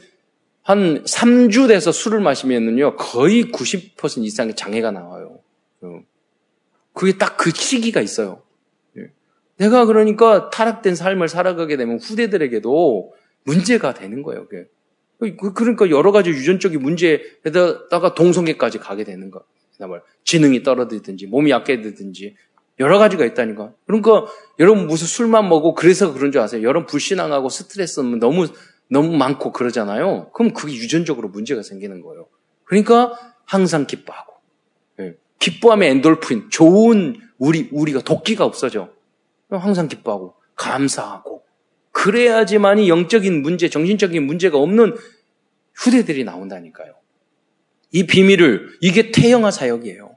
[0.62, 5.40] 한 3주 돼서 술을 마시면은요, 거의 90% 이상의 장애가 나와요.
[6.94, 8.44] 그게 딱 그 시기가 있어요.
[9.58, 14.48] 내가 그러니까 타락된 삶을 살아가게 되면 후대들에게도 문제가 되는 거예요.
[14.48, 14.70] 그게.
[15.38, 19.44] 그, 그러니까 여러 가지 유전적인 문제에다가 동성애까지 가게 되는 거.
[19.80, 22.36] 말 지능이 떨어지든지 몸이 약해지든지
[22.82, 23.74] 여러 가지가 있다니까.
[23.86, 24.26] 그러니까
[24.60, 26.64] 여러분 무슨 술만 먹고 그래서 그런 줄 아세요?
[26.64, 28.48] 여러분 불신앙하고 스트레스는 너무
[28.90, 30.32] 너무 많고 그러잖아요.
[30.34, 32.28] 그럼 그게 유전적으로 문제가 생기는 거예요.
[32.66, 34.34] 그러니까 항상 기뻐하고
[35.00, 35.16] 예.
[35.40, 38.90] 기뻐하면 엔돌핀 좋은 우리 우리가 도끼가 없어져.
[39.50, 41.44] 항상 기뻐하고 감사하고
[41.92, 44.96] 그래야지만이 영적인 문제, 정신적인 문제가 없는
[45.76, 46.94] 후대들이 나온다니까요.
[47.92, 50.11] 이 비밀을 이게 태영화 사역이에요.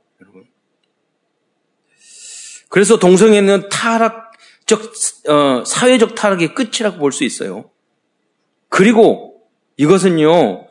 [2.74, 4.82] 그래서 동성애는 타락적
[5.28, 7.70] 어, 사회적 타락의 끝이라고 볼 수 있어요.
[8.68, 9.42] 그리고
[9.76, 10.66] 이것은요.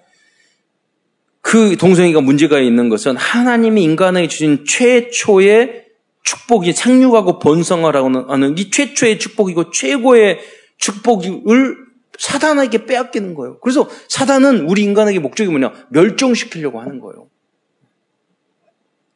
[1.40, 5.86] 그 동성애가 문제가 있는 것은 하나님이 인간에게 주신 최초의
[6.24, 10.40] 축복이 생육하고 번성하라고 하는 이 최초의 축복이고 최고의
[10.80, 11.78] 축복을
[12.20, 13.60] 사단에게 빼앗기는 거예요.
[13.62, 15.72] 그래서 사단은 우리 인간에게 목적이 뭐냐?
[15.92, 17.30] 멸종시키려고 하는 거예요.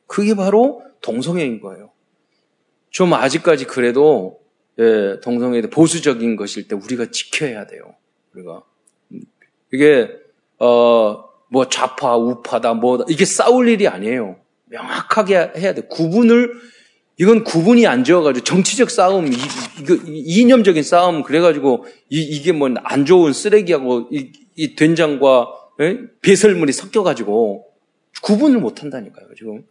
[0.06, 1.97] 그게 바로 동성애인 거예요.
[2.98, 4.40] 좀 아직까지 그래도
[4.80, 7.94] 예, 동성애에 보수적인 것일 때 우리가 지켜야 돼요.
[8.34, 8.64] 우리가
[9.72, 10.10] 이게
[10.58, 14.36] 어 뭐 좌파 우파다 뭐 이게 싸울 일이 아니에요.
[14.66, 15.82] 명확하게 해야 돼.
[15.84, 16.56] 구분을
[17.20, 19.38] 이건 구분이 안 지어가지고 정치적 싸움, 이,
[19.80, 25.48] 이거, 이념적인 싸움, 그래가지고 이, 게 뭐 안 좋은 쓰레기하고 이, 이 된장과
[25.80, 25.86] 에?
[25.86, 26.00] 예?
[26.22, 27.66] 배설물이 섞여가지고
[28.24, 29.64] 구분을 못 한다니까요, 지금.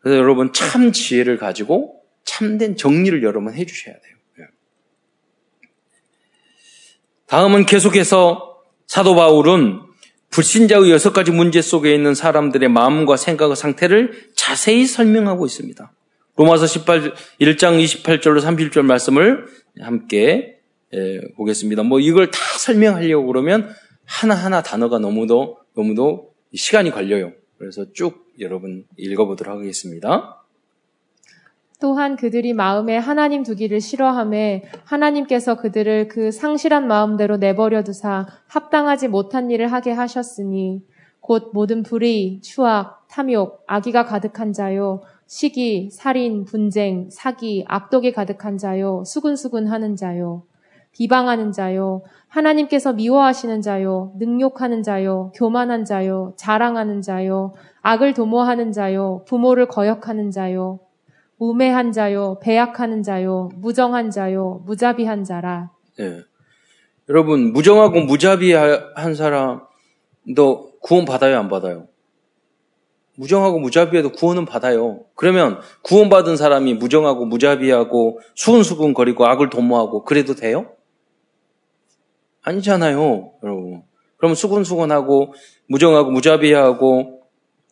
[0.00, 4.16] 그래서 여러분 참 지혜를 가지고 참된 정리를 여러분 해주셔야 돼요.
[4.40, 4.44] 예.
[7.26, 9.80] 다음은 계속해서 사도 바울은
[10.30, 15.92] 불신자의 여섯 가지 문제 속에 있는 사람들의 마음과 생각의 상태를 자세히 설명하고 있습니다.
[16.36, 19.46] 로마서 18, 1장 28절로 31절 말씀을
[19.80, 20.60] 함께
[20.94, 21.82] 예, 보겠습니다.
[21.82, 23.72] 뭐 이걸 다 설명하려고 그러면
[24.04, 27.32] 하나하나 단어가 너무도, 너무도 시간이 걸려요.
[27.58, 30.40] 그래서 쭉 여러분 읽어보도록 하겠습니다.
[31.80, 39.50] 또한 그들이 마음에 하나님 두기를 싫어함에 하나님께서 그들을 그 상실한 마음대로 내버려 두사 합당하지 못한
[39.50, 40.82] 일을 하게 하셨으니
[41.20, 49.02] 곧 모든 불의, 추악, 탐욕, 악의가 가득한 자요, 시기, 살인, 분쟁, 사기, 악독이 가득한 자요,
[49.06, 50.42] 수근수근 하는 자요,
[50.92, 59.66] 비방하는 자요, 하나님께서 미워하시는 자요, 능욕하는 자요, 교만한 자요, 자랑하는 자요, 악을 도모하는 자요, 부모를
[59.68, 60.80] 거역하는 자요,
[61.38, 65.70] 우매한 자요, 배약하는 자요, 무정한 자요, 무자비한 자라.
[65.98, 66.20] 예.
[67.08, 71.86] 여러분, 무정하고 무자비한 사람도 구원 받아요, 안 받아요?
[73.16, 75.00] 무정하고 무자비해도 구원은 받아요.
[75.14, 80.72] 그러면 구원받은 사람이 무정하고 무자비하고 수근수근 거리고 악을 도모하고 그래도 돼요?
[82.42, 83.82] 아니잖아요, 여러분.
[84.16, 85.34] 그러면 수근수근하고
[85.66, 87.22] 무정하고 무자비하고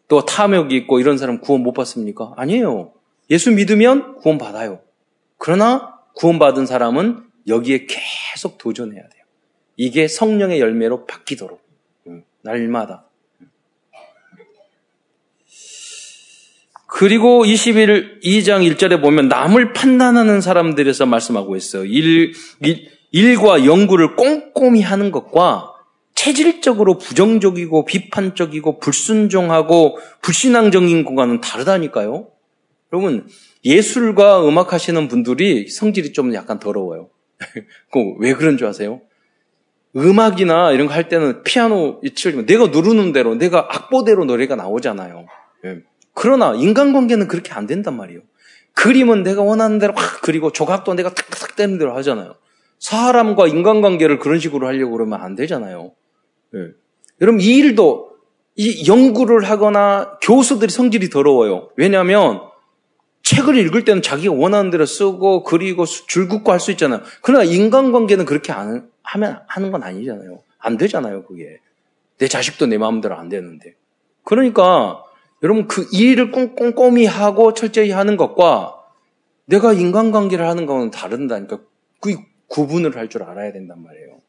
[0.09, 2.33] 또 탐욕이 있고 이런 사람 구원 못 받습니까?
[2.37, 2.93] 아니에요.
[3.31, 4.81] 예수 믿으면 구원 받아요.
[5.37, 9.23] 그러나 구원 받은 사람은 여기에 계속 도전해야 돼요.
[9.77, 11.63] 이게 성령의 열매로 바뀌도록
[12.43, 13.05] 날마다.
[16.87, 21.85] 그리고 21, 2장 1절에 보면 남을 판단하는 사람들에서 말씀하고 있어요.
[21.85, 25.73] 일, 일, 일과 연구를 꼼꼼히 하는 것과
[26.15, 32.29] 체질적으로 부정적이고 비판적이고 불순종하고 불신앙적인 것과는 다르다니까요.
[32.93, 33.29] 여러분,
[33.65, 37.11] 예술과 음악 하시는 분들이 성질이 좀 약간 더러워요.
[38.19, 39.01] 왜 그런 줄 아세요?
[39.97, 45.27] 음악이나 이런 거 할 때는 피아노 치면 내가 누르는 대로, 내가 악보대로 노래가 나오잖아요.
[45.65, 45.79] 예.
[46.15, 48.21] 그러나 인간관계는 그렇게 안 된단 말이에요.
[48.75, 52.35] 그림은 내가 원하는 대로 확 그리고 조각도 내가 탁탁 떼는 대로 하잖아요.
[52.79, 55.93] 사람과 인간관계를 그런 식으로 하려고 그러면 안 되잖아요.
[56.55, 56.59] 예.
[57.21, 58.11] 여러분, 이 일도
[58.57, 61.71] 이 연구를 하거나 교수들이 성질이 더러워요.
[61.77, 62.41] 왜냐하면
[63.23, 67.03] 책을 읽을 때는 자기가 원하는 대로 쓰고 그리고 줄 긋고 할 수 있잖아요.
[67.23, 70.41] 그러나 인간관계는 그렇게 안 하면 하는 건 아니잖아요.
[70.59, 71.61] 안 되잖아요, 그게.
[72.19, 73.75] 내 자식도 내 마음대로 안 되는데.
[74.25, 75.03] 그러니까
[75.43, 78.75] 여러분 그 일을 꼼꼼히 하고 철저히 하는 것과
[79.47, 81.61] 내가 인간관계를 하는 거는 다른다니까.
[82.01, 82.17] 그
[82.49, 84.21] 구분을 할 줄 알아야 된단 말이에요.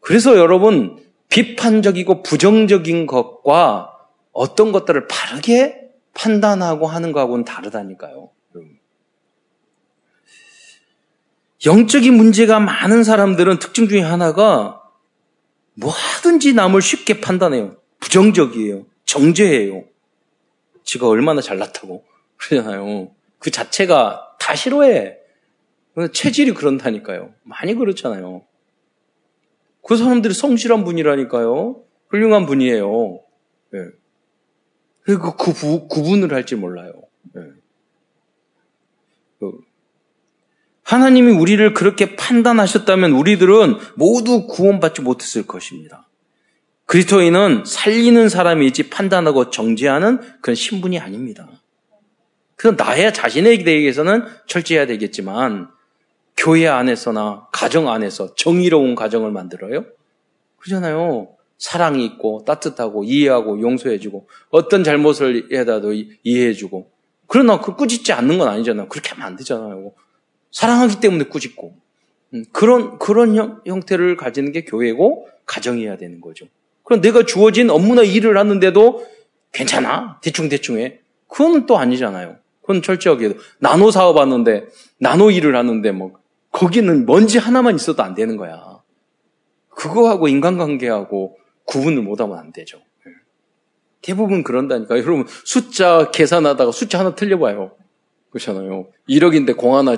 [0.00, 3.92] 그래서 여러분 비판적이고 부정적인 것과
[4.32, 8.30] 어떤 것들을 바르게 판단하고 하는 거하고는 다르다니까요.
[11.66, 14.82] 영적인 문제가 많은 사람들은 특징 중에 하나가
[15.74, 17.76] 뭐든지 남을 쉽게 판단해요.
[18.00, 18.86] 부정적이에요.
[19.04, 19.84] 정죄해요.
[20.84, 22.04] 지가 얼마나 잘났다고
[22.36, 23.10] 그러잖아요.
[23.38, 25.18] 그 자체가 다 싫어해.
[26.06, 27.34] 체질이 그런다니까요.
[27.42, 28.44] 많이 그렇잖아요.
[29.82, 31.82] 그 사람들이 성실한 분이라니까요.
[32.08, 33.20] 훌륭한 분이에요.
[33.72, 33.80] 네.
[35.02, 36.92] 그리고 그 구, 구분을 할지 몰라요.
[37.34, 37.42] 네.
[39.40, 39.58] 그
[40.82, 46.08] 하나님이 우리를 그렇게 판단하셨다면 우리들은 모두 구원받지 못했을 것입니다.
[46.86, 51.48] 그리스도인은 살리는 사람이지 판단하고 정죄하는 그런 신분이 아닙니다.
[52.56, 55.68] 그건 나의 자신에 대해서는 철저해야 되겠지만
[56.38, 59.84] 교회 안에서나 가정 안에서 정의로운 가정을 만들어요?
[60.58, 61.34] 그러잖아요.
[61.58, 66.90] 사랑이 있고 따뜻하고 이해하고 용서해주고 어떤 잘못을 해다도 이해해주고
[67.26, 68.88] 그러나 그 꾸짖지 않는 건 아니잖아요.
[68.88, 69.92] 그렇게 하면 안 되잖아요.
[70.52, 71.74] 사랑하기 때문에 꾸짖고
[72.34, 76.46] 음, 그런 그런 형, 형태를 가지는 게 교회고 가정이어야 되는 거죠.
[76.84, 79.04] 그럼 내가 주어진 업무나 일을 하는데도
[79.52, 81.00] 괜찮아 대충 대충 해.
[81.26, 82.36] 그건 또 아니잖아요.
[82.60, 84.66] 그건 철저하게 나노 사업 하는데
[84.98, 86.12] 나노 일을 하는데 뭐
[86.52, 88.82] 거기는 먼지 하나만 있어도 안 되는 거야.
[89.70, 92.80] 그거하고 인간관계하고 구분을 못하면 안 되죠.
[94.02, 94.96] 대부분 그런다니까.
[94.98, 97.72] 여러분 숫자 계산하다가 숫자 하나 틀려봐요.
[98.30, 98.88] 그렇잖아요.
[99.08, 99.96] 1억인데 공 하나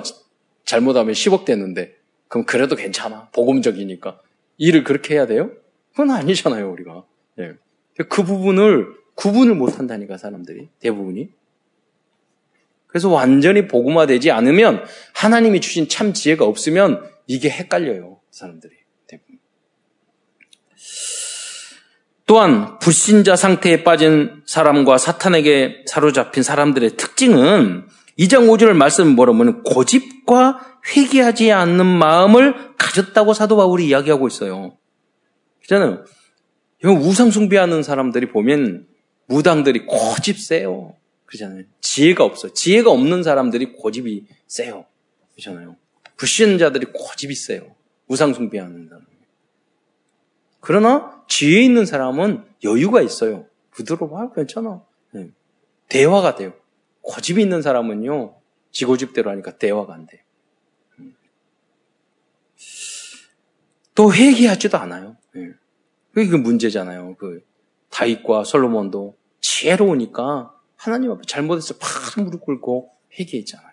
[0.65, 1.95] 잘못하면 10억 되는데
[2.27, 3.29] 그럼 그래도 괜찮아.
[3.33, 4.19] 복음적이니까.
[4.57, 5.51] 일을 그렇게 해야 돼요?
[5.91, 7.03] 그건 아니잖아요, 우리가.
[7.35, 7.53] 네.
[8.07, 10.69] 그 부분을 구분을 못 한다니까, 사람들이.
[10.79, 11.29] 대부분이.
[12.91, 18.73] 그래서 완전히 복음화되지 않으면 하나님이 주신 참 지혜가 없으면 이게 헷갈려요, 사람들이.
[19.07, 19.39] 대부분.
[22.25, 27.87] 또한 불신자 상태에 빠진 사람과 사탄에게 사로잡힌 사람들의 특징은
[28.19, 30.59] 2장 5절 말씀 뭐라면 고집과
[30.93, 34.77] 회개하지 않는 마음을 가졌다고 사도 바울이 이야기하고 있어요.
[35.61, 36.03] 그잖아요.
[36.83, 38.87] 우상 숭배하는 사람들이 보면
[39.27, 40.95] 무당들이 고집 세요.
[41.31, 41.63] 그렇잖아요.
[41.79, 42.53] 지혜가 없어.
[42.53, 44.85] 지혜가 없는 사람들이 고집이 세요.
[45.33, 45.77] 그렇잖아요.
[46.17, 47.73] 불신자들이 고집이 세요.
[48.07, 49.05] 우상 숭배하는 사람.
[50.59, 53.47] 그러나 지혜 있는 사람은 여유가 있어요.
[53.71, 54.33] 부드러워.
[54.33, 54.83] 괜찮아.
[55.11, 55.29] 네.
[55.87, 56.53] 대화가 돼요.
[57.01, 58.35] 고집이 있는 사람은요,
[58.71, 60.23] 지 고집대로 하니까 대화가 안 돼.
[63.95, 65.17] 또 회개하지도 않아요.
[65.33, 65.49] 네.
[66.13, 67.15] 그게 문제잖아요.
[67.15, 67.43] 그
[67.89, 71.75] 다윗과 솔로몬도 지혜로우니까 하나님 앞에 잘못했어.
[71.77, 73.69] 팍 무릎 꿇고 회개했잖아요.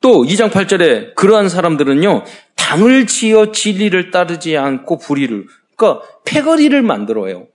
[0.00, 2.24] 또 2장 8절에 그러한 사람들은요.
[2.56, 5.46] 당을 지어 진리를 따르지 않고 불의를
[5.76, 7.46] 그러니까 패거리를 만들어요.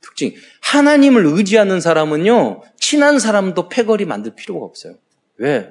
[0.00, 0.32] 특징
[0.62, 2.62] 하나님을 의지하는 사람은요.
[2.78, 4.94] 친한 사람도 패거리 만들 필요가 없어요.
[5.36, 5.68] 왜?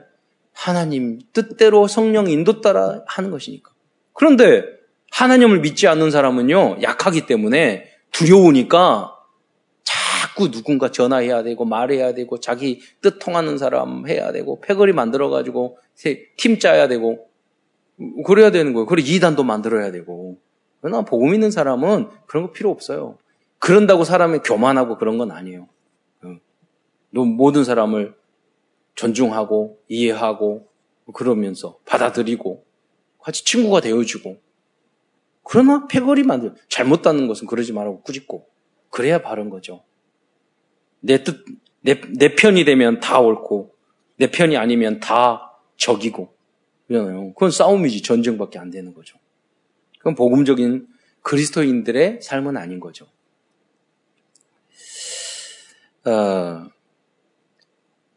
[0.54, 3.72] 하나님 뜻대로 성령 인도 따라 하는 것이니까.
[4.14, 4.64] 그런데
[5.10, 6.84] 하나님을 믿지 않는 사람은요.
[6.84, 9.21] 약하기 때문에 두려우니까
[10.42, 15.78] 자꾸 누군가 전화해야 되고 말해야 되고 자기 뜻 통하는 사람 해야 되고 패거리 만들어 가지고
[16.38, 17.28] 팀 짜야 되고
[18.26, 18.88] 그래야 되는 거예요.
[18.88, 20.40] 그리고 이단도 만들어야 되고.
[20.80, 23.20] 그러나 복음 있는 사람은 그런 거 필요 없어요.
[23.60, 25.68] 그런다고 사람이 교만하고 그런 건 아니에요.
[27.12, 28.16] 모든 사람을
[28.96, 30.68] 존중하고 이해하고
[31.14, 32.66] 그러면서 받아들이고
[33.20, 34.38] 같이 친구가 되어주고
[35.44, 38.48] 그러나 패거리 만들 잘못다는 것은 그러지 말고 꾸짖고
[38.90, 39.84] 그래야 바른 거죠.
[41.02, 41.44] 내 뜻,
[41.82, 43.76] 내, 내 편이 되면 다 옳고
[44.18, 46.34] 내 편이 아니면 다 적이고
[46.88, 47.34] 그러잖아요.
[47.34, 49.18] 그건 싸움이지 전쟁밖에 안 되는 거죠.
[49.98, 50.88] 그건 복음적인
[51.22, 53.08] 그리스도인들의 삶은 아닌 거죠.
[56.06, 56.66] 어,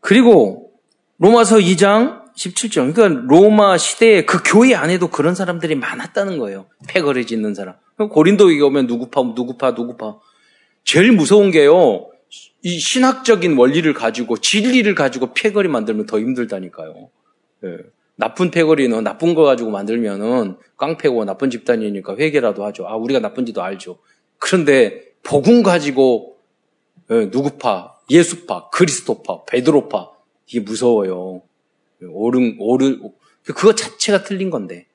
[0.00, 0.72] 그리고
[1.18, 2.94] 로마서 2장 17절.
[2.94, 6.66] 그러니까 로마 시대에 그 교회 안에도 그런 사람들이 많았다는 거예요.
[6.88, 7.76] 패거리 짓는 사람.
[7.96, 10.18] 고린도에 오면 누구파, 누구파, 누구파.
[10.84, 12.10] 제일 무서운 게요.
[12.62, 17.10] 이 신학적인 원리를 가지고 진리를 가지고 패거리 만들면 더 힘들다니까요.
[17.64, 17.76] 예.
[18.16, 22.86] 나쁜 패거리는 나쁜 거 가지고 만들면은 깡패고 나쁜 집단이니까 회개라도 하죠.
[22.86, 23.98] 아 우리가 나쁜지도 알죠.
[24.38, 26.38] 그런데 복음 가지고
[27.10, 30.10] 예, 누구파, 예수파, 그리스도파, 베드로파
[30.46, 31.42] 이게 무서워요.
[32.02, 33.02] 옳은 옳은
[33.42, 34.86] 그거 자체가 틀린 건데.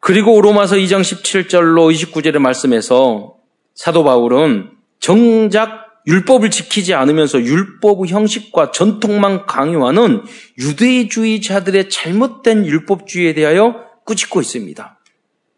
[0.00, 3.39] 그리고 로마서 2장 17절로 29절의 말씀에서
[3.74, 10.22] 사도 바울은 정작 율법을 지키지 않으면서 율법 형식과 전통만 강요하는
[10.58, 14.98] 유대주의자들의 잘못된 율법주의에 대하여 꾸짖고 있습니다.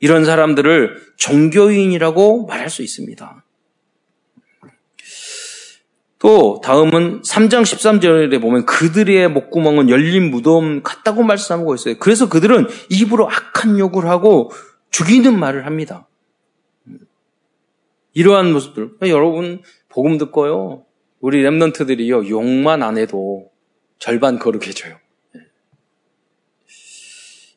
[0.01, 3.45] 이런 사람들을 종교인이라고 말할 수 있습니다.
[6.19, 11.97] 또 다음은 3장 13절에 보면 그들의 목구멍은 열린 무덤 같다고 말씀하고 있어요.
[11.99, 14.53] 그래서 그들은 입으로 악한 욕을 하고
[14.91, 16.07] 죽이는 말을 합니다.
[18.15, 18.91] 이러한 모습들.
[19.03, 20.85] 여러분 복음 듣고요.
[21.21, 23.51] 우리 랩런트들이요 욕만 안 해도
[23.99, 24.97] 절반 거룩해져요.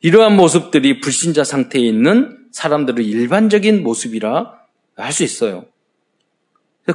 [0.01, 4.53] 이러한 모습들이 불신자 상태에 있는 사람들의 일반적인 모습이라
[4.97, 5.65] 할 수 있어요.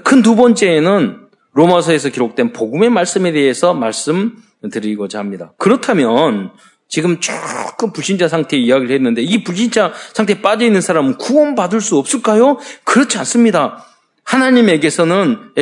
[0.05, 5.53] 큰 두 번째는 로마서에서 기록된 복음의 말씀에 대해서 말씀드리고자 합니다.
[5.59, 6.53] 그렇다면
[6.91, 12.59] 지금 조금 불신자 상태 이야기를 했는데 이 불신자 상태에 빠져 있는 사람은 구원받을 수 없을까요?
[12.84, 13.86] 그렇지 않습니다.
[14.24, 15.53] 하나님에게서는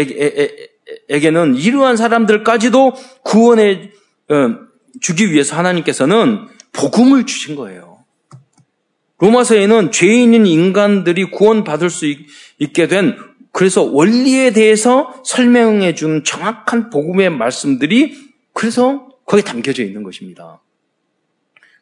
[1.11, 3.91] 에게는 이러한 사람들까지도 구원해
[4.31, 4.55] 어,
[5.01, 7.99] 주기 위해서 하나님께서는 복음을 주신 거예요.
[9.19, 12.07] 로마서에는 죄인인 인간들이 구원받을 수
[12.59, 13.17] 있게 된
[13.53, 18.17] 그래서 원리에 대해서 설명해 준 정확한 복음의 말씀들이
[18.55, 20.63] 그래서 거기에 담겨져 있는 것입니다.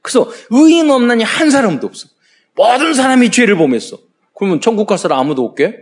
[0.06, 2.06] 그래서 의인 없나니 한 사람도 없어.
[2.54, 3.98] 모든 사람이 죄를 범했어.
[4.36, 5.78] 그러면 천국 갈 사람 아무도 없게?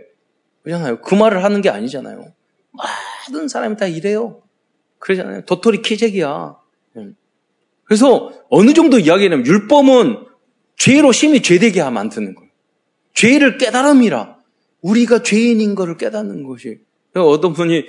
[0.63, 1.01] 그러잖아요.
[1.01, 2.33] 그 말을 하는 게 아니잖아요.
[3.29, 4.41] 모든 사람이 다 이래요.
[4.97, 5.41] 그러잖아요.
[5.45, 6.55] 도토리 키재기야.
[7.83, 10.25] 그래서 어느 정도 이야기냐면 율법은
[10.75, 12.49] 죄로 심히 죄되게 만드는 거예요.
[13.13, 14.37] 죄를 깨달음이라.
[14.81, 16.79] 우리가 죄인인 것을 깨닫는 것이.
[17.13, 17.85] 어떤 분이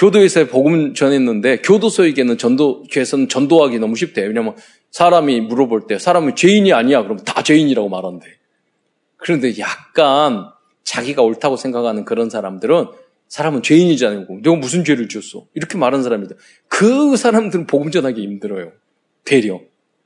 [0.00, 4.28] 교도에서 복음 전했는데 교도소에게는 전도 교회에서는 전도하기 너무 쉽대요.
[4.28, 4.56] 왜냐면
[4.90, 8.26] 사람이 물어볼 때 사람이 죄인이 아니야 그러면 다 죄인이라고 말한대.
[9.18, 10.46] 그런데 약간
[10.84, 12.86] 자기가 옳다고 생각하는 그런 사람들은
[13.28, 14.26] 사람은 죄인이잖아요.
[14.42, 15.46] 내가 무슨 죄를 지었어?
[15.54, 16.34] 이렇게 말하는 사람이다.
[16.68, 18.72] 그 사람들은 복음 전하기 힘들어요.
[19.26, 19.60] 되려.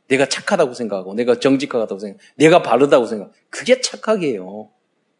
[0.08, 3.32] 내가 착하다고 생각하고, 내가 정직하다고 생각, 내가 바르다고 생각.
[3.48, 4.70] 그게 착하게요.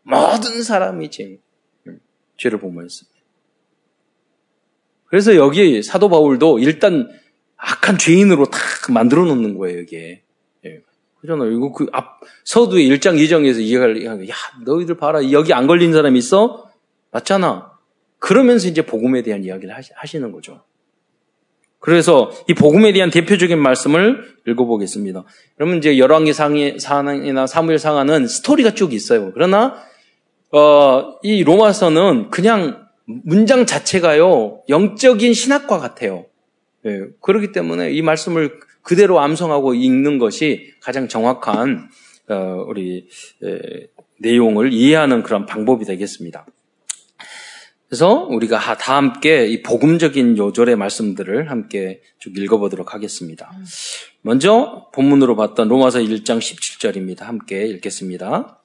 [0.03, 1.39] 모든 사람이 죄,
[2.37, 3.14] 죄를 범했습니다.
[5.15, 7.09] 그래서 여기 사도 바울도 일단
[7.57, 8.59] 악한 죄인으로 다
[8.91, 10.23] 만들어 놓는 거예요, 이게.
[10.67, 10.81] 예.
[11.21, 11.53] 그잖아요.
[11.53, 14.35] 이거 그 앞, 서두의 1장 2장에서 이해를, 야,
[14.65, 15.31] 너희들 봐라.
[15.31, 16.69] 여기 안 걸린 사람 있어?
[17.13, 17.71] 맞잖아.
[18.19, 20.65] 그러면서 이제 복음에 대한 이야기를 하시는 거죠.
[21.79, 25.23] 그래서 이 복음에 대한 대표적인 말씀을 읽어보겠습니다.
[25.61, 29.31] 여러분 이제 열왕기 상이나 사무엘 상하는 스토리가 쭉 있어요.
[29.33, 29.77] 그러나
[30.51, 36.27] 어, 이 로마서는 그냥 문장 자체가요 영적인 신학과 같아요.
[36.87, 41.89] 예, 그렇기 때문에 이 말씀을 그대로 암송하고 읽는 것이 가장 정확한
[42.29, 43.09] 어, 우리
[43.43, 43.89] 에,
[44.19, 46.47] 내용을 이해하는 그런 방법이 되겠습니다.
[47.89, 53.53] 그래서 우리가 다 함께 이 복음적인 요절의 말씀들을 함께 쭉 읽어보도록 하겠습니다.
[54.23, 57.21] 먼저 본문으로 봤던 로마서 1장 17절입니다.
[57.21, 58.64] 함께 읽겠습니다.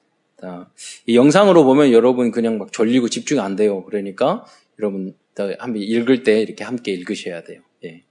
[1.06, 3.84] 이 영상으로 보면 여러분 그냥 막 졸리고 집중 안 돼요.
[3.84, 4.44] 그러니까
[4.78, 5.14] 여러분
[5.58, 7.60] 한번 읽을 때 이렇게 함께 읽으셔야 돼요.
[7.84, 8.02] 예.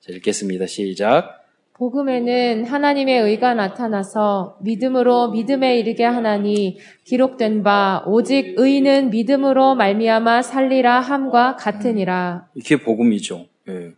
[0.00, 0.66] 자, 읽겠습니다.
[0.66, 1.44] 시작.
[1.74, 11.00] 복음에는 하나님의 의가 나타나서 믿음으로 믿음에 이르게 하나니 기록된 바 오직 의는 믿음으로 말미암아 살리라
[11.00, 12.48] 함과 같으니라.
[12.54, 13.46] 이게 복음이죠.
[13.68, 13.92] 예.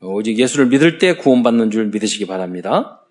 [0.00, 3.04] 오직 예수를 믿을 때 구원받는 줄 믿으시기 바랍니다.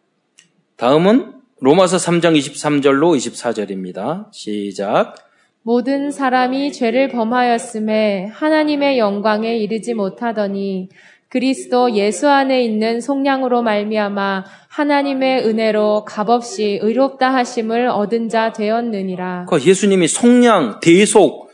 [0.78, 4.28] 다음은 로마서 3장 23절로 24절입니다.
[4.32, 5.16] 시작.
[5.64, 10.90] 모든 사람이 죄를 범하였음에 하나님의 영광에 이르지 못하더니
[11.30, 19.48] 그리스도 예수 안에 있는 속량으로 말미암아 하나님의 은혜로 값없이 의롭다 하심을 얻은 자 되었느니라.
[19.50, 21.50] 그 예수님이 속량, 대속,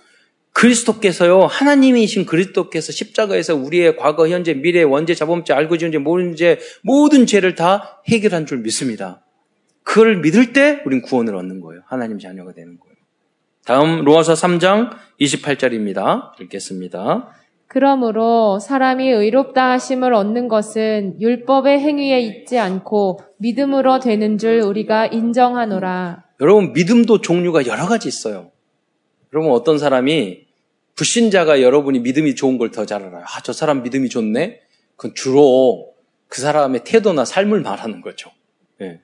[0.51, 6.59] 그리스도께서요, 하나님이신 그리스도께서 십자가에서 우리의 과거, 현재, 미래, 원죄, 자범죄, 알고 지은 죄, 모르는 죄,
[6.83, 9.22] 모든 죄를 다 해결한 줄 믿습니다.
[9.83, 11.81] 그걸 믿을 때 우린 구원을 얻는 거예요.
[11.85, 12.93] 하나님 자녀가 되는 거예요.
[13.65, 16.39] 다음 로마서 3장 28절입니다.
[16.41, 17.29] 읽겠습니다.
[17.67, 26.23] 그러므로 사람이 의롭다 하심을 얻는 것은 율법의 행위에 있지 않고 믿음으로 되는 줄 우리가 인정하노라.
[26.41, 28.51] 여러분 믿음도 종류가 여러 가지 있어요.
[29.33, 30.45] 여러분 어떤 사람이
[30.95, 33.23] 불신자가 여러분이 믿음이 좋은 걸 더 잘 알아요.
[33.23, 34.59] 아, 저 사람 믿음이 좋네?
[34.95, 35.93] 그건 주로
[36.27, 38.29] 그 사람의 태도나 삶을 말하는 거죠.
[38.81, 38.99] 예.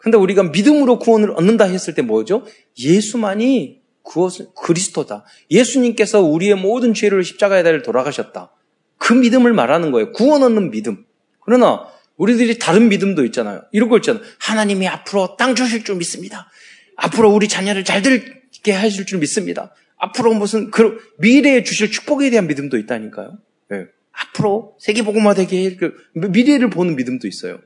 [0.00, 2.44] 근데 우리가 믿음으로 구원을 얻는다 했을 때 뭐죠?
[2.78, 5.24] 예수만이 그것은 그리스도다.
[5.50, 8.50] 예수님께서 우리의 모든 죄를 십자가에 달려 돌아가셨다.
[8.96, 10.12] 그 믿음을 말하는 거예요.
[10.12, 11.04] 구원 얻는 믿음.
[11.40, 11.86] 그러나
[12.16, 13.62] 우리들이 다른 믿음도 있잖아요.
[13.72, 14.22] 이런 거 있잖아요.
[14.38, 16.50] 하나님이 앞으로 땅 주실 줄 믿습니다.
[16.96, 19.74] 앞으로 우리 자녀를 잘 되게 하실 줄 믿습니다.
[19.96, 23.38] 앞으로 무슨 그 미래에 주실 축복에 대한 믿음도 있다니까요.
[23.68, 23.84] 네.
[24.12, 27.58] 앞으로 세계복음화 되게 그 미래를 보는 믿음도 있어요.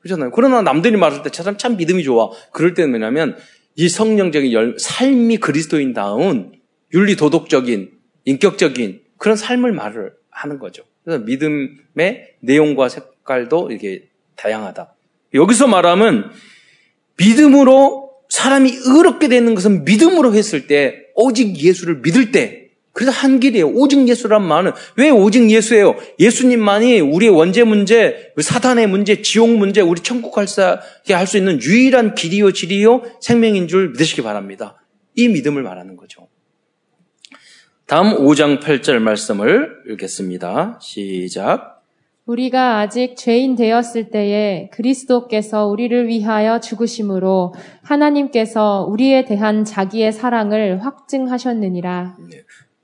[0.00, 0.30] 그렇잖아요.
[0.30, 2.30] 그러나 남들이 말할 때 참, 참 믿음이 좋아.
[2.52, 3.36] 그럴 때는 뭐냐면
[3.74, 6.52] 이 성령적인 열, 삶이 그리스도인다운
[6.94, 7.92] 윤리 도덕적인
[8.24, 10.84] 인격적인 그런 삶을 말을 하는 거죠.
[11.04, 14.94] 그래서 믿음의 내용과 색깔도 이렇게 다양하다.
[15.34, 16.30] 여기서 말하면
[17.16, 22.67] 믿음으로 사람이 의롭게 되는 것은 믿음으로 했을 때 오직 예수를 믿을 때
[22.98, 23.68] 그래서 한 길이에요.
[23.68, 25.94] 오직 예수란 말은 왜 오직 예수예요?
[26.18, 32.16] 예수님만이 우리의 원죄 문제, 사단의 문제, 지옥 문제, 우리 천국 갈사게 할 수 있는 유일한
[32.16, 34.82] 길이요, 진리요, 생명인 줄 믿으시기 바랍니다.
[35.14, 36.26] 이 믿음을 말하는 거죠.
[37.86, 40.80] 다음 5장 8절 말씀을 읽겠습니다.
[40.82, 41.84] 시작.
[42.26, 52.16] 우리가 아직 죄인 되었을 때에 그리스도께서 우리를 위하여 죽으심으로 하나님께서 우리에 대한 자기의 사랑을 확증하셨느니라.
[52.28, 52.38] 네.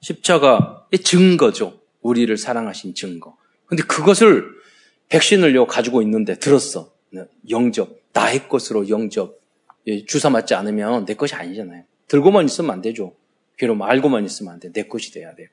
[0.04, 1.80] 십자가의 증거죠.
[2.02, 3.36] 우리를 사랑하신 증거.
[3.66, 4.44] 근데 그것을
[5.08, 6.92] 백신을 요 가지고 있는데 들었어.
[7.10, 8.02] 네, 영접.
[8.12, 9.40] 나의 것으로 영접.
[9.86, 11.84] 예, 주사 맞지 않으면 내 것이 아니잖아요.
[12.08, 13.14] 들고만 있으면 안 되죠.
[13.56, 14.70] 비록 말고만 있으면 안 돼.
[14.72, 15.48] 내 것이 돼야 돼요.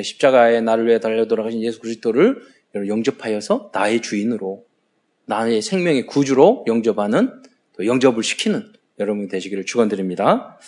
[0.00, 2.42] 십자가에 나를 위해 달려 돌아가신 예수 그리스도를
[2.74, 4.66] 영접하여서 나의 주인으로
[5.26, 7.42] 나의 생명의 구주로 영접하는
[7.76, 10.58] 또 영접을 시키는 여러분이 되시기를 축원드립니다.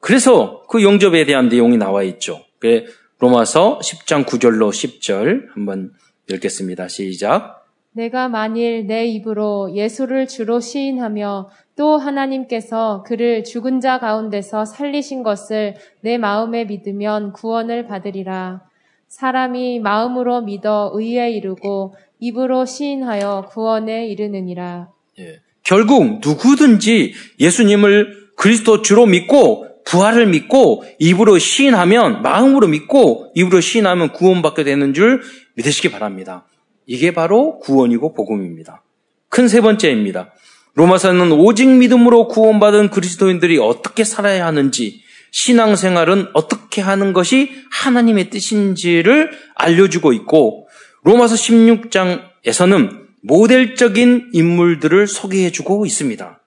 [0.00, 2.44] 그래서 그 영접에 대한 내용이 나와 있죠.
[2.62, 2.84] 그
[3.18, 5.90] 로마서 10장 9절로 10절 한번
[6.30, 6.86] 읽겠습니다.
[6.86, 7.66] 시작.
[7.90, 15.74] 내가 만일 내 입으로 예수를 주로 시인하며 또 하나님께서 그를 죽은 자 가운데서 살리신 것을
[16.02, 18.62] 내 마음에 믿으면 구원을 받으리라.
[19.08, 24.88] 사람이 마음으로 믿어 의에 이르고 입으로 시인하여 구원에 이르느니라.
[25.18, 25.40] 예.
[25.64, 34.64] 결국 누구든지 예수님을 그리스도 주로 믿고 부활을 믿고 입으로 시인하면 마음으로 믿고 입으로 시인하면 구원받게
[34.64, 35.20] 되는 줄
[35.56, 36.46] 믿으시기 바랍니다.
[36.86, 38.82] 이게 바로 구원이고 복음입니다.
[39.28, 40.32] 큰 세 번째입니다.
[40.76, 50.14] 로마서는 오직 믿음으로 구원받은 그리스도인들이 어떻게 살아야 하는지 신앙생활은 어떻게 하는 것이 하나님의 뜻인지를 알려주고
[50.14, 50.68] 있고
[51.02, 56.40] 로마서 16장에서는 모델적인 인물들을 소개해주고 있습니다.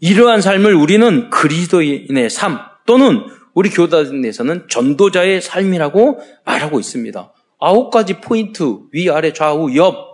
[0.00, 3.24] 이러한 삶을 우리는 그리스도인의 삶 또는
[3.54, 7.32] 우리 교단에서는 전도자의 삶이라고 말하고 있습니다.
[7.58, 10.10] 아홉 가지 포인트 위 아래 좌우 옆.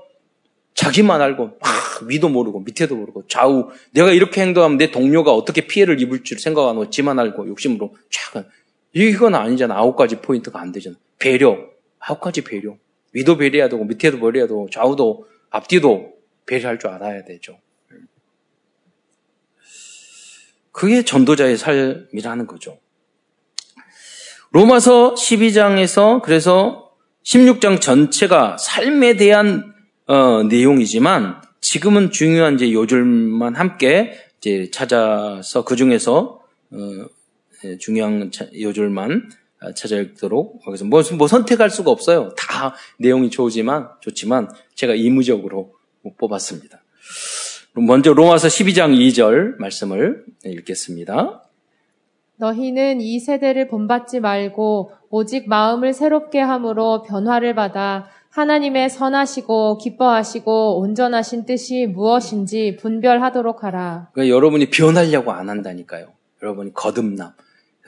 [0.74, 1.58] 자기만 알고 막
[2.06, 3.70] 위도 모르고 밑에도 모르고 좌우.
[3.92, 7.94] 내가 이렇게 행동하면 내 동료가 어떻게 피해를 입을 줄 생각 안 하고 지만 알고 욕심으로
[8.10, 8.46] 쫙.
[8.92, 9.76] 이건 아니잖아.
[9.76, 10.96] 아홉 가지 포인트가 안 되잖아.
[11.18, 11.56] 배려.
[11.98, 12.76] 아홉 가지 배려.
[13.12, 16.12] 위도 배려해야 되고 밑에도 배려해야 되고 좌우도 앞뒤도
[16.46, 17.58] 배려할 줄 알아야 되죠.
[20.76, 22.78] 그게 전도자의 삶이라는 거죠.
[24.50, 26.92] 로마서 12장에서 그래서
[27.24, 29.74] 16장 전체가 삶에 대한
[30.06, 36.78] 어, 내용이지만 지금은 중요한 이제 요절만 함께 이제 찾아서 그 중에서 어,
[37.64, 39.30] 예, 중요한 요절만
[39.74, 42.34] 찾아 읽도록 그래서 뭐, 뭐 선택할 수가 없어요.
[42.36, 45.74] 다 내용이 좋지만 좋지만 제가 의무적으로
[46.18, 46.82] 뽑았습니다.
[47.84, 51.42] 먼저 로마서 12장 2절 말씀을 읽겠습니다.
[52.36, 61.46] 너희는 이 세대를 본받지 말고 오직 마음을 새롭게 함으로 변화를 받아 하나님의 선하시고 기뻐하시고 온전하신
[61.46, 64.08] 뜻이 무엇인지 분별하도록 하라.
[64.12, 66.12] 그러니까 여러분이 변하려고 안 한다니까요.
[66.42, 67.32] 여러분이 거듭남.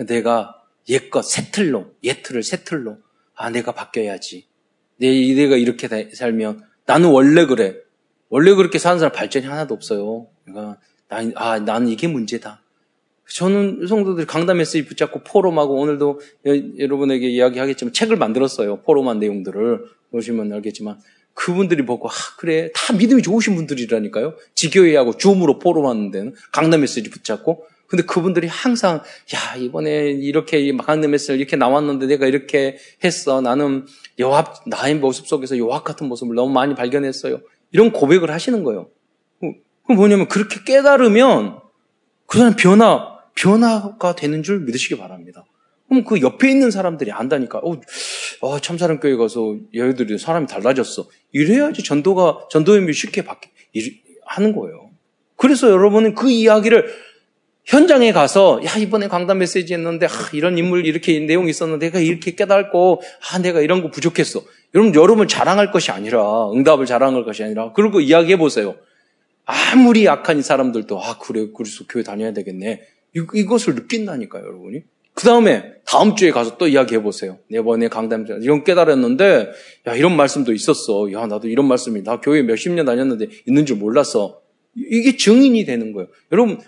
[0.07, 0.55] 내가
[0.89, 2.99] 옛것 새틀로, 옛틀을 새틀로.
[3.35, 4.47] 아, 내가 바뀌어야지.
[4.99, 7.75] 내, 내가 이렇게 살면 나는 원래 그래.
[8.29, 10.27] 원래 그렇게 사는 사람 발전이 하나도 없어요.
[10.45, 12.63] 그러니까 난, 아, 나는 이게 문제다.
[13.31, 16.21] 저는 성도들이 강단 메시지 붙잡고 포럼하고 오늘도
[16.79, 18.83] 여러분에게 이야기하겠지만 책을 만들었어요.
[18.83, 20.99] 포럼한 내용들을 보시면 알겠지만
[21.35, 24.35] 그분들이 보고 아 그래 다 믿음이 좋으신 분들이라니까요.
[24.55, 29.03] 지교회하고 줌으로 포럼하는 데는 강단 메시지 붙잡고 근데 그분들이 항상
[29.35, 33.43] 야 이번에 이렇게 강단 메시지 이렇게 나왔는데 내가 이렇게 했어.
[33.43, 33.87] 나는
[34.19, 37.41] 여합 나의 모습 속에서 여합 같은 모습을 너무 많이 발견했어요.
[37.73, 38.89] 이런 고백을 하시는 거예요.
[39.41, 41.61] 그 뭐냐면 그렇게 깨달으면
[42.27, 45.45] 그 사람 변화 변화가 되는 줄 믿으시기 바랍니다.
[45.89, 47.59] 그럼 그 옆에 있는 사람들이 안다니까.
[47.59, 47.81] 어,
[48.41, 51.09] 어 참사랑교회 가서 얘들이 사람이 달라졌어.
[51.33, 53.49] 이래야지 전도가 전도임이 쉽게 바뀌
[54.27, 54.91] 하는 거예요.
[55.37, 56.87] 그래서 여러분은 그 이야기를
[57.69, 62.35] 현장에 가서 야 이번에 강단 메시지 했는데 아, 이런 인물 이렇게 내용이 있었는데 내가 이렇게
[62.35, 64.43] 깨달고 아 내가 이런 거 부족했어.
[64.75, 68.75] 여러분 여러분 자랑할 것이 아니라 응답을 자랑할 것이 아니라 그리고 이야기해 보세요.
[69.45, 72.83] 아무리 약한 이 사람들도 아 그래 그래서 교회 다녀야 되겠네.
[73.13, 74.83] 이것을 느낀다니까요, 여러분이.
[75.13, 77.39] 그 다음에 다음 주에 가서 또 이야기해 보세요.
[77.51, 79.51] 이번에 강단 이런 깨달았는데
[79.89, 81.13] 야 이런 말씀도 있었어.
[81.13, 84.41] 야 나도 이런 말씀이 나 교회 몇십 년 다녔는데 있는 줄 몰랐어.
[84.75, 86.09] 이게 증인이 되는 거예요.
[86.33, 86.61] 여러분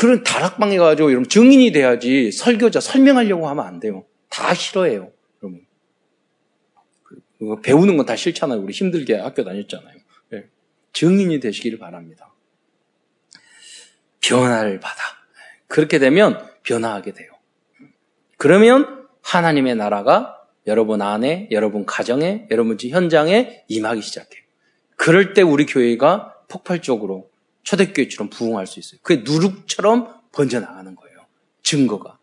[0.00, 4.06] 그런 다락방에 가지고 여러분 증인이 돼야지 설교자 설명하려고 하면 안 돼요.
[4.30, 5.66] 다 싫어해요, 여러분.
[7.62, 8.62] 배우는 건 다 싫잖아요.
[8.62, 9.98] 우리 힘들게 학교 다녔잖아요.
[10.30, 10.46] 네.
[10.94, 12.32] 증인이 되시기를 바랍니다.
[14.22, 15.02] 변화를 받아.
[15.66, 17.32] 그렇게 되면 변화하게 돼요.
[18.38, 24.42] 그러면 하나님의 나라가 여러분 안에, 여러분 가정에, 여러분 현장에 임하기 시작해요.
[24.96, 27.29] 그럴 때 우리 교회가 폭발적으로
[27.62, 29.00] 초대교회처럼 부흥할 수 있어요.
[29.02, 31.18] 그게 누룩처럼 번져나가는 거예요.
[31.62, 32.18] 증거가.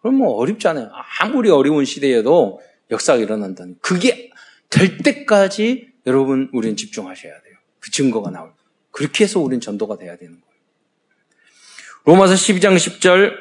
[0.00, 0.90] 그럼 뭐 어렵지 않아요.
[1.20, 2.60] 아무리 어려운 시대에도
[2.90, 3.76] 역사가 일어난다는.
[3.80, 4.30] 그게
[4.70, 7.54] 될 때까지 여러분 우리는 집중하셔야 돼요.
[7.80, 8.52] 그 증거가 나올.
[8.90, 10.48] 그렇게 해서 우리는 전도가 돼야 되는 거예요.
[12.04, 13.32] 로마서 12장 10절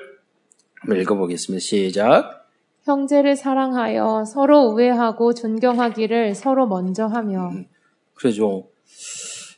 [0.81, 1.59] 한번 읽어보겠습니다.
[1.61, 2.47] 시작.
[2.83, 7.49] 형제를 사랑하여 서로 우애하고 존경하기를 서로 먼저 하며.
[7.49, 7.65] 음,
[8.13, 8.69] 그러죠.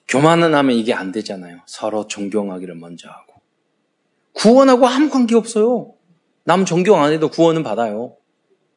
[0.09, 1.61] 교만은 하면 이게 안 되잖아요.
[1.67, 3.35] 서로 존경하기를 먼저 하고.
[4.33, 5.93] 구원하고 아무 관계 없어요.
[6.43, 8.17] 남 존경 안 해도 구원은 받아요.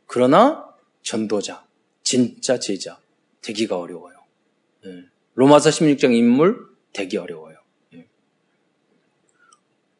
[0.07, 0.67] 그러나
[1.03, 1.65] 전도자,
[2.03, 2.99] 진짜 제자
[3.41, 4.15] 되기가 어려워요.
[4.85, 5.05] 네.
[5.35, 7.57] 로마서 16장 인물 되기 어려워요.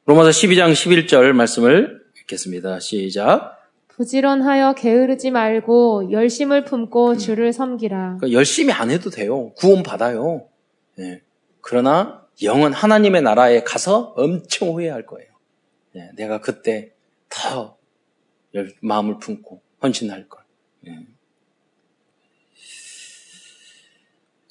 [0.05, 2.81] 로마서 12장 11절 말씀을 읽겠습니다.
[2.81, 3.59] 시작.
[3.89, 8.17] 부지런하여 게으르지 말고 열심을 품고 주를 섬기라.
[8.19, 9.53] 그러니까 열심히 안 해도 돼요.
[9.55, 10.49] 구원 받아요.
[10.97, 11.23] 네.
[11.61, 15.31] 그러나 영은 하나님의 나라에 가서 엄청 후회할 거예요.
[15.93, 16.11] 네.
[16.17, 16.93] 내가 그때
[17.29, 17.77] 더
[18.81, 20.43] 마음을 품고 헌신할 걸.
[20.81, 21.07] 네.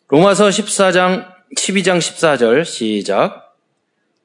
[0.07, 1.25] 로마서 14장
[1.55, 3.55] 12장 14절 시작.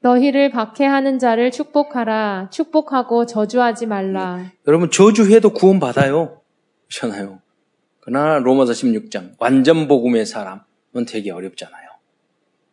[0.01, 2.51] 너희를 박해하는 자를 축복하라.
[2.51, 4.37] 축복하고 저주하지 말라.
[4.37, 4.53] 네.
[4.67, 6.43] 여러분 저주해도 구원 받아요.
[6.89, 7.41] 그렇잖아요.
[8.01, 11.86] 그러나 로마서 16장 완전 복음의 사람은 되게 어렵잖아요.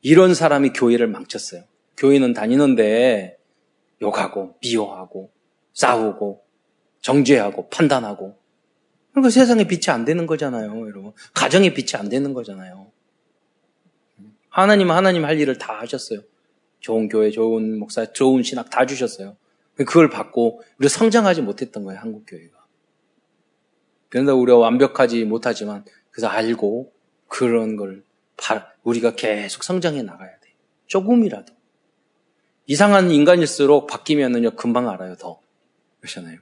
[0.04, 1.64] 이런 사람이 교회를 망쳤어요.
[1.98, 3.38] 교회는 다니는데
[4.02, 5.32] 욕하고 미워하고
[5.74, 6.44] 싸우고
[7.02, 8.38] 정죄하고 판단하고
[9.12, 11.14] 그러니까 세상에 빛이 안 되는 거잖아요, 여러분.
[11.34, 12.92] 가정에 빛이 안 되는 거잖아요.
[14.50, 16.22] 하나님은 하나님 할 일을 다 하셨어요.
[16.80, 19.38] 좋은 교회, 좋은 목사, 좋은 신학 다 주셨어요.
[19.76, 22.58] 그걸 받고 우리 성장하지 못했던 거예요, 한국 교회가.
[24.10, 26.92] 그런데 우리가 완벽하지 못하지만 그래서 알고
[27.28, 28.04] 그런 걸
[28.84, 30.54] 우리가 계속 성장해 나가야 돼.
[30.88, 31.54] 조금이라도.
[32.66, 35.40] 이상한 인간일수록 바뀌면은요, 금방 알아요, 더.
[36.00, 36.40] 그렇잖아요.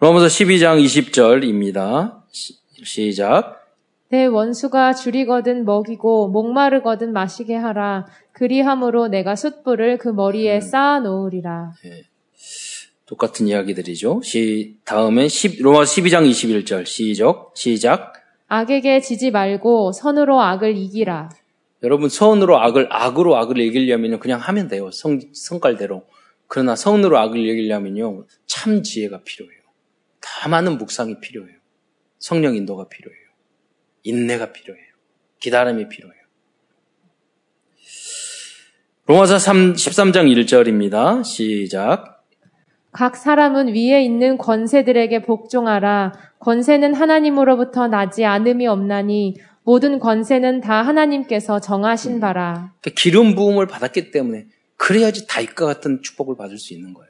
[0.00, 2.22] 로마서 12장 20절입니다.
[2.84, 3.66] 시작.
[4.10, 8.06] 내 원수가 줄이거든 먹이고 목마르거든 마시게 하라.
[8.32, 11.72] 그리함으로 내가 숯불을 그 머리에 쌓아 놓으리라.
[13.04, 14.20] 똑같은 이야기들이죠.
[14.22, 18.17] 시, 다음에 10, 로마 12장 21절 시작, 시작.
[18.48, 21.28] 악에게 지지 말고 선으로 악을 이기라.
[21.82, 24.90] 여러분 선으로 악을 악으로 악을 이기려면 그냥 하면 돼요.
[24.90, 26.06] 성 성깔대로.
[26.48, 29.60] 그러나 선으로 악을 이기려면요 참 지혜가 필요해요.
[30.20, 31.56] 더 많은 묵상이 필요해요.
[32.18, 33.20] 성령 인도가 필요해요.
[34.02, 34.86] 인내가 필요해요.
[35.40, 36.18] 기다림이 필요해요.
[39.06, 41.24] 로마서 3, 13장 1절입니다.
[41.24, 42.17] 시작.
[42.92, 46.12] 각 사람은 위에 있는 권세들에게 복종하라.
[46.40, 52.72] 권세는 하나님으로부터 나지 않음이 없나니 모든 권세는 다 하나님께서 정하신 바라.
[52.80, 57.08] 그러니까 기름 부음을 받았기 때문에 그래야지 다윗과 같은 축복을 받을 수 있는 거예요.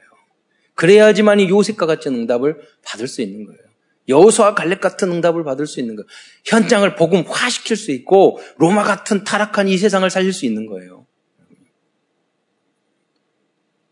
[0.75, 3.59] 그래야지만이 요셉과 같은 응답을 받을 수 있는 거예요.
[4.09, 6.07] 여호수아 갈렙 같은 응답을 받을 수 있는 거예요.
[6.45, 11.05] 현장을 복음화시킬 수 있고 로마 같은 타락한 이 세상을 살릴 수 있는 거예요.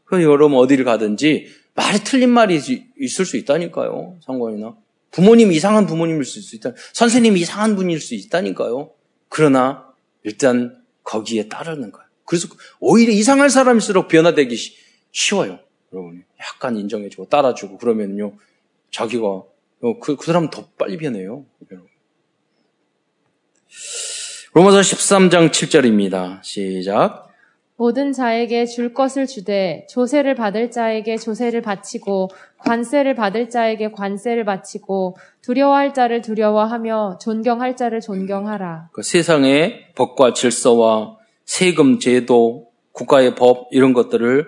[0.06, 2.60] 그 여러분 어디를 가든지 말이 틀린 말이
[3.00, 4.18] 있을 수 있다니까요.
[4.26, 4.76] 상관이나
[5.12, 6.72] 부모님 이상한 부모님일 수 있다.
[6.94, 8.90] 선생님이 이상한 분일 수 있다니까요.
[9.30, 12.08] 그러나 일단 거기에 따르는 거예요.
[12.26, 12.48] 그래서
[12.80, 14.58] 오히려 이상한 사람일수록 변화되기
[15.12, 15.60] 쉬워요.
[15.94, 18.34] 여러분 약간 인정해주고 따라주고 그러면요
[18.92, 19.44] 자기가
[20.02, 21.46] 그, 그 사람은 더 빨리 변해요.
[24.54, 26.44] 로마서 13장 7절입니다.
[26.44, 27.27] 시작.
[27.78, 35.16] 모든 자에게 줄 것을 주되 조세를 받을 자에게 조세를 바치고 관세를 받을 자에게 관세를 바치고
[35.42, 38.90] 두려워할 자를 두려워하며 존경할 자를 존경하라.
[38.92, 44.46] 그 세상의 법과 질서와 세금 제도, 국가의 법 이런 것들을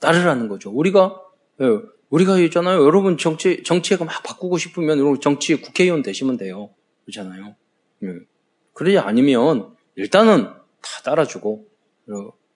[0.00, 0.70] 따르라는 거죠.
[0.70, 1.20] 우리가
[1.60, 1.66] 예,
[2.08, 2.82] 우리가 있잖아요.
[2.82, 6.70] 여러분 정치 정치가 막 바꾸고 싶으면 여러분 정치 국회의원 되시면 돼요.
[7.04, 7.54] 그렇잖아요.
[8.04, 8.08] 예.
[8.72, 11.69] 그러지 아니면 일단은 다 따라주고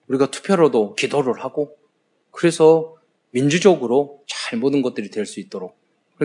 [0.07, 1.77] 우리가 투표로도 기도를 하고
[2.31, 2.95] 그래서
[3.31, 5.77] 민주적으로 잘 모든 것들이 될 수 있도록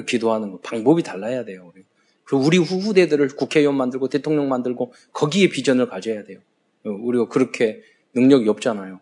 [0.06, 1.72] 기도하는 거 방법이 달라야 돼요.
[2.24, 6.38] 그리고 우리 후대들을 국회의원 만들고 대통령 만들고 거기에 비전을 가져야 돼요.
[6.84, 7.82] 우리가 그렇게
[8.14, 9.00] 능력이 없잖아요.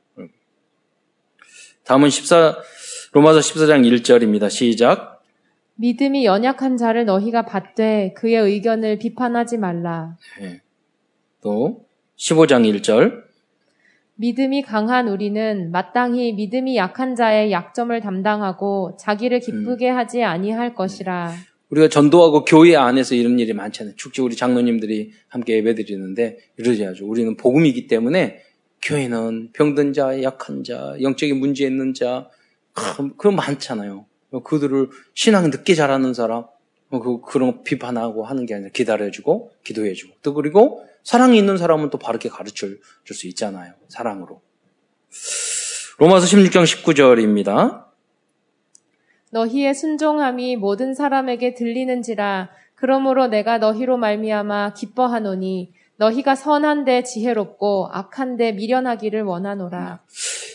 [1.84, 2.62] 다음은 14
[3.12, 4.50] 로마서 14장 1절입니다.
[4.50, 5.22] 시작.
[5.76, 10.16] 믿음이 연약한 자를 너희가 받되 그의 의견을 비판하지 말라.
[10.40, 10.60] 네.
[11.40, 13.27] 또 15장 1절.
[14.20, 19.96] 믿음이 강한 우리는 마땅히 믿음이 약한 자의 약점을 담당하고 자기를 기쁘게 음.
[19.96, 21.32] 하지 아니할 것이라.
[21.70, 23.94] 우리가 전도하고 교회 안에서 이런 일이 많잖아요.
[23.96, 27.06] 축제 우리 장로님들이 함께 예배드리는데 이러지 않죠.
[27.06, 28.40] 우리는 복음이기 때문에
[28.82, 32.28] 교회는 병든 자, 약한 자, 영적인 문제 있는 자,
[33.18, 34.06] 그런 많잖아요.
[34.42, 36.44] 그들을 신앙 늦게 자라는 사람,
[36.90, 40.14] 그, 그런 비판하고 하는 게 아니라 기다려주고, 기도해주고.
[40.22, 42.66] 또 그리고 사랑이 있는 사람은 또 바르게 가르쳐
[43.04, 43.72] 줄 수 있잖아요.
[43.88, 44.42] 사랑으로.
[45.98, 47.84] 로마서 16장 19절입니다.
[49.30, 59.22] 너희의 순종함이 모든 사람에게 들리는지라 그러므로 내가 너희로 말미암아 기뻐하노니 너희가 선한데 지혜롭고 악한데 미련하기를
[59.22, 60.00] 원하노라.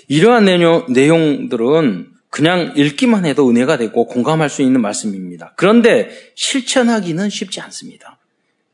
[0.07, 5.53] 이러한 내용, 내용들은 그냥 읽기만 해도 은혜가 되고 공감할 수 있는 말씀입니다.
[5.57, 8.17] 그런데 실천하기는 쉽지 않습니다.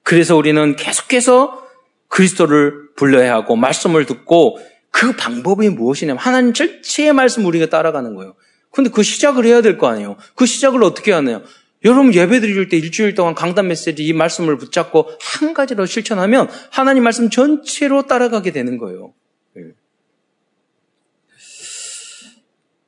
[0.10, 1.68] 그래서 우리는 계속해서
[2.08, 4.58] 그리스도를 불러야 하고 말씀을 듣고
[4.90, 8.34] 그 방법이 무엇이냐면 하나님 절체의 말씀 우리가 따라가는 거예요.
[8.72, 10.18] 근데 그 시작을 해야 될 거 아니에요.
[10.34, 11.44] 그 시작을 어떻게 하나요?
[11.86, 17.04] 여러분 예배 드릴 때 일주일 동안 강단 메시지 이 말씀을 붙잡고 한 가지로 실천하면 하나님
[17.04, 19.14] 말씀 전체로 따라가게 되는 거예요.
[19.58, 19.62] 예.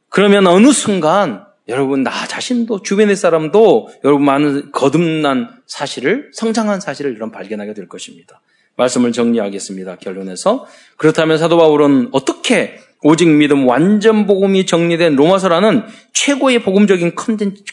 [0.09, 7.31] 그러면 어느 순간 여러분 나 자신도 주변의 사람도 여러분 많은 거듭난 사실을 성장한 사실을 이런
[7.31, 8.41] 발견하게 될 것입니다.
[8.77, 9.97] 말씀을 정리하겠습니다.
[9.97, 10.65] 결론에서
[10.97, 15.83] 그렇다면 사도 바울은 어떻게 오직 믿음 완전 복음이 정리된 로마서라는
[16.13, 17.15] 최고의 복음적인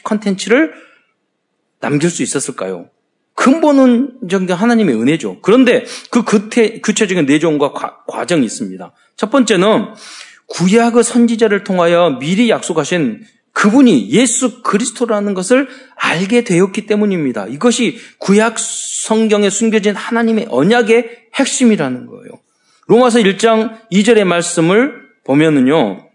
[0.03, 0.73] 컨텐츠를
[1.79, 2.89] 남길 수 있었을까요?
[3.35, 5.39] 근본은 정말 하나님의 은혜죠.
[5.41, 8.91] 그런데 그 구태, 구체적인 내용과 과, 정이 있습니다.
[9.15, 9.93] 첫 번째는
[10.47, 13.21] 구약의 선지자를 통하여 미리 약속하신
[13.53, 17.47] 그분이 예수 그리스도라는 것을 알게 되었기 때문입니다.
[17.47, 22.29] 이것이 구약 성경에 숨겨진 하나님의 언약의 핵심이라는 거예요.
[22.87, 24.93] 로마서 1장 2절의 말씀을
[25.25, 26.07] 보면은요,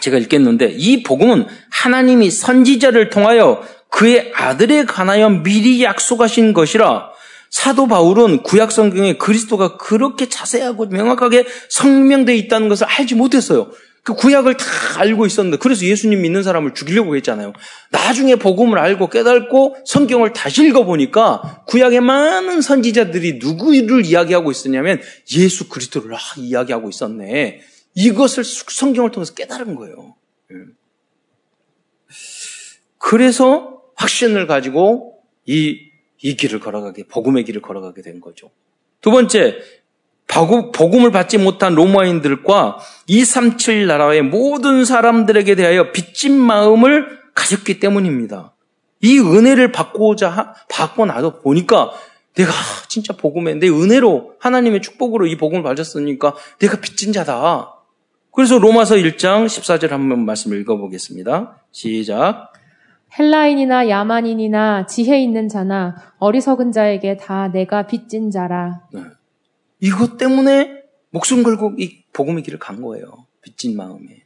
[0.00, 7.10] 제가 읽겠는데, 이 복음은 하나님이 선지자를 통하여 그의 아들에 관하여 미리 약속하신 것이라
[7.50, 13.70] 사도 바울은 구약 성경에 그리스도가 그렇게 자세하고 명확하게 성명되어 있다는 것을 알지 못했어요.
[14.06, 14.64] 그 구약을 다
[14.98, 17.52] 알고 있었는데 그래서 예수님 믿는 사람을 죽이려고 했잖아요.
[17.90, 25.00] 나중에 복음을 알고 깨닫고 성경을 다시 읽어보니까 구약의 많은 선지자들이 누구를 이야기하고 있었냐면
[25.36, 27.62] 예수 그리스도를 아, 이야기하고 있었네.
[27.96, 30.14] 이것을 성경을 통해서 깨달은 거예요.
[30.52, 30.56] 예.
[32.98, 35.90] 그래서 확신을 가지고 이,
[36.22, 38.52] 이 길을 걸어가게, 복음의 길을 걸어가게 된 거죠.
[39.00, 39.58] 두 번째,
[40.28, 48.52] 복음을 받지 못한 로마인들과 237 나라의 모든 사람들에게 대하여 빚진 마음을 가졌기 때문입니다.
[49.02, 51.92] 이 은혜를 받고자 받고 나서 보니까
[52.34, 52.50] 내가
[52.88, 57.72] 진짜 복음에 내 은혜로 하나님의 축복으로 이 복음을 받았으니까 내가 빚진 자다.
[58.32, 61.56] 그래서 로마서 1장 14절 한번 말씀 읽어보겠습니다.
[61.72, 62.52] 시작.
[63.18, 68.82] 헬라인이나 야만인이나 지혜 있는 자나 어리석은 자에게 다 내가 빚진 자라.
[69.78, 69.88] 네.
[69.88, 73.26] 이것 때문에 목숨 걸고 이 복음의 길을 간 거예요.
[73.42, 74.24] 빚진 마음에.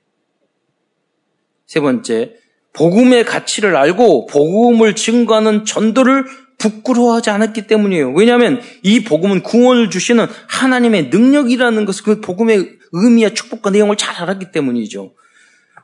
[1.67, 2.37] 세 번째,
[2.73, 6.25] 복음의 가치를 알고 복음을 증거하는 전도를
[6.59, 8.13] 부끄러워하지 않았기 때문이에요.
[8.13, 14.53] 왜냐하면 이 복음은 구원을 주시는 하나님의 능력이라는 것을 그 복음의 의미와 축복과 내용을 잘 알았기
[14.53, 15.15] 때문이죠.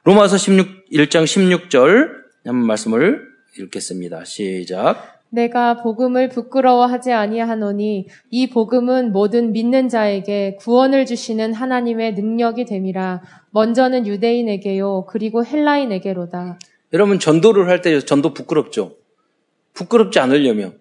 [0.05, 2.11] 로마서 16, 1장 16절
[2.45, 3.23] 한번 말씀을
[3.59, 4.25] 읽겠습니다.
[4.25, 5.16] 시작.
[5.31, 14.07] 내가 복음을 부끄러워하지 아니하노니 이 복음은 모든 믿는 자에게 구원을 주시는 하나님의 능력이 됨이라 먼저는
[14.07, 16.59] 유대인에게요 그리고 헬라인에게로다.
[16.93, 18.97] 여러분 전도를 할 때 전도 부끄럽죠.
[19.75, 20.79] 부끄럽지 않으려면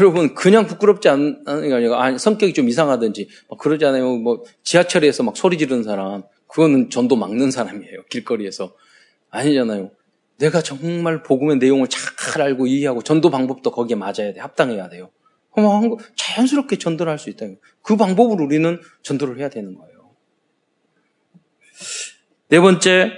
[0.00, 4.16] 여러분 그냥 부끄럽지 않은 게 아니라 성격이 좀 이상하든지 막 그러지 않아요.
[4.16, 8.04] 뭐 지하철에서 막 소리 지르는 사람 그거는 전도 막는 사람이에요.
[8.10, 8.72] 길거리에서
[9.30, 9.90] 아니잖아요.
[10.38, 14.40] 내가 정말 복음의 내용을 잘 알고 이해하고 전도 방법도 거기에 맞아야 돼.
[14.40, 15.10] 합당해야 돼요.
[15.52, 17.46] 그럼 자연스럽게 전도를 할 수 있다.
[17.82, 20.10] 그 방법으로 우리는 전도를 해야 되는 거예요.
[22.48, 23.12] 네 번째,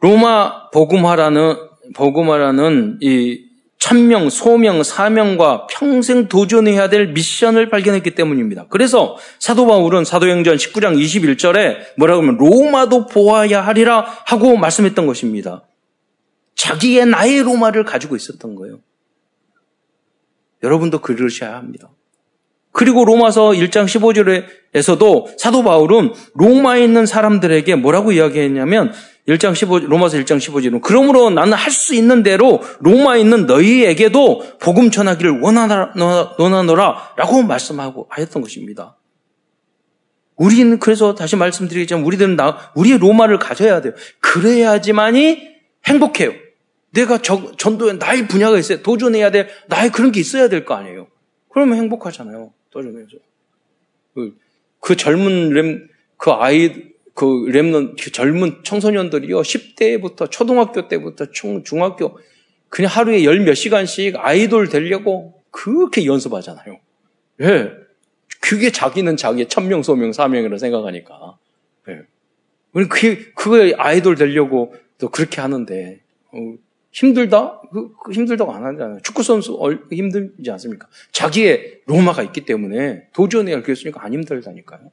[0.00, 1.56] 로마 복음화라는,
[1.94, 3.46] 복음화라는 이
[3.78, 8.66] 천명, 소명, 사명과 평생 도전해야 될 미션을 발견했기 때문입니다.
[8.68, 15.66] 그래서 사도 바울은 사도행전 19장 21절에 뭐라고 하면 로마도 보아야 하리라 하고 말씀했던 것입니다.
[16.60, 18.80] 자기의 나의 로마를 가지고 있었던 거예요.
[20.62, 21.88] 여러분도 그러셔야 합니다.
[22.72, 28.92] 그리고 로마서 1장 15절에서도 사도 바울은 로마에 있는 사람들에게 뭐라고 이야기했냐면
[29.26, 34.90] 1장 15 로마서 1장 15절은 그러므로 나는 할 수 있는 대로 로마에 있는 너희에게도 복음
[34.90, 38.98] 전하기를 원하노라, 원하노라라고 말씀하고 하였던 것입니다.
[40.36, 43.94] 우리는 그래서 다시 말씀드리겠지만 우리들은 나 우리의 로마를 가져야 돼요.
[44.20, 45.48] 그래야지만이
[45.86, 46.49] 행복해요.
[46.90, 48.82] 내가 저, 전도에 나의 분야가 있어요.
[48.82, 51.06] 도전해야 될 나의 그런 게 있어야 될 거 아니에요.
[51.48, 52.52] 그러면 행복하잖아요.
[52.70, 53.08] 도전해서.
[54.14, 54.36] 그,
[54.80, 59.40] 그 젊은 램, 그 아이, 그 랩런, 그 젊은 청소년들이요.
[59.40, 62.18] 10대부터, 초등학교 때부터 중, 중학교,
[62.68, 66.78] 그냥 하루에 열 몇 시간씩 아이돌 되려고 그렇게 연습하잖아요.
[67.42, 67.72] 예.
[68.40, 71.36] 그게 자기는 자기의 천명, 소명, 사명이라고 생각하니까.
[71.88, 72.00] 예.
[72.72, 76.00] 우리 그, 그 아이돌 되려고 또 그렇게 하는데,
[76.32, 76.36] 어,
[76.92, 77.60] 힘들다?
[77.72, 78.98] 그, 그 힘들다고 안 하잖아요.
[79.02, 79.58] 축구선수
[79.92, 80.88] 힘들지 않습니까?
[81.12, 84.90] 자기의 로마가 있기 때문에 도전해야 교수니까 안 힘들다니까요.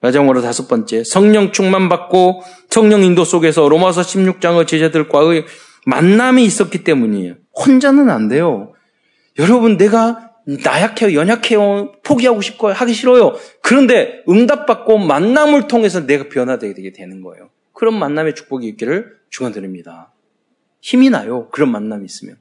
[0.00, 5.46] 마지막으로 다섯 번째, 성령 충만 받고 성령 인도 속에서 로마서 16장의 제자들과의
[5.86, 7.36] 만남이 있었기 때문이에요.
[7.64, 8.74] 혼자는 안 돼요.
[9.38, 13.34] 여러분, 내가 나약해요, 연약해요, 포기하고 싶어요, 하기 싫어요.
[13.62, 17.48] 그런데 응답받고 만남을 통해서 내가 변화되게 되는 거예요.
[17.74, 20.12] 그런 만남의 축복이 있기를 축원드립니다.
[20.80, 21.48] 힘이 나요.
[21.50, 22.36] 그런 만남이 있으면.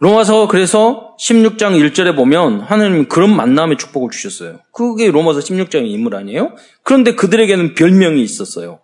[0.00, 4.58] 로마서 그래서 16장 1절에 보면 하나님 그런 만남의 축복을 주셨어요.
[4.72, 6.56] 그게 로마서 16장의 인물 아니에요?
[6.82, 8.80] 그런데 그들에게는 별명이 있었어요.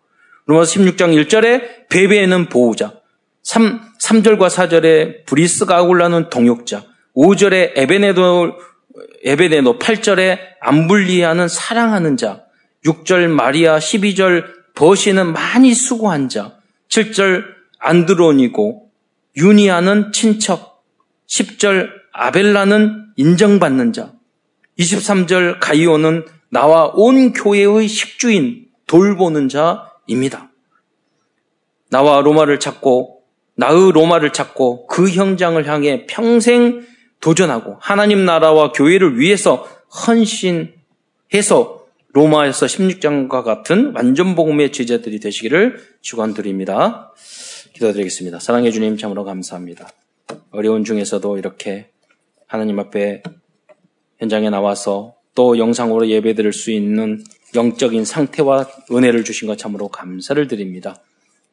[0.47, 2.95] 로마서 16장 1절에 베베에는 보호자,
[3.43, 6.85] 3, 3절과 4절에 브리스가 아굴라는 동역자,
[7.17, 8.55] 5절에 에베네도,
[9.25, 12.45] 에베네도 8절에 안불리하는 사랑하는 자,
[12.85, 16.57] 6절 마리아, 12절 버시는 많이 수고한 자,
[16.89, 17.45] 7절
[17.79, 18.91] 안드론이고
[19.37, 20.85] 유니아는 친척,
[21.29, 24.13] 10절 아벨라는 인정받는 자,
[24.79, 30.51] 23절 가이오는 나와 온 교회의 식주인, 돌보는 자입니다.
[31.91, 33.23] 나와 로마를 찾고
[33.57, 36.87] 나의 로마를 찾고 그 현장을 향해 평생
[37.21, 39.69] 도전하고 하나님 나라와 교회를 위해서
[40.07, 41.80] 헌신해서
[42.13, 47.15] 로마에서 16장과 같은 완전 복음의 제자들이 되시기를 축원드립니다.
[47.75, 48.41] 기도드리겠습니다.
[48.41, 49.89] 사랑해 주님 참으로 감사합니다.
[50.51, 51.91] 어려운 중에서도 이렇게
[52.47, 53.23] 하나님 앞에
[54.19, 57.23] 현장에 나와서 또 영상으로 예배드릴 수 있는
[57.55, 61.01] 영적인 상태와 은혜를 주신 것 참으로 감사를 드립니다.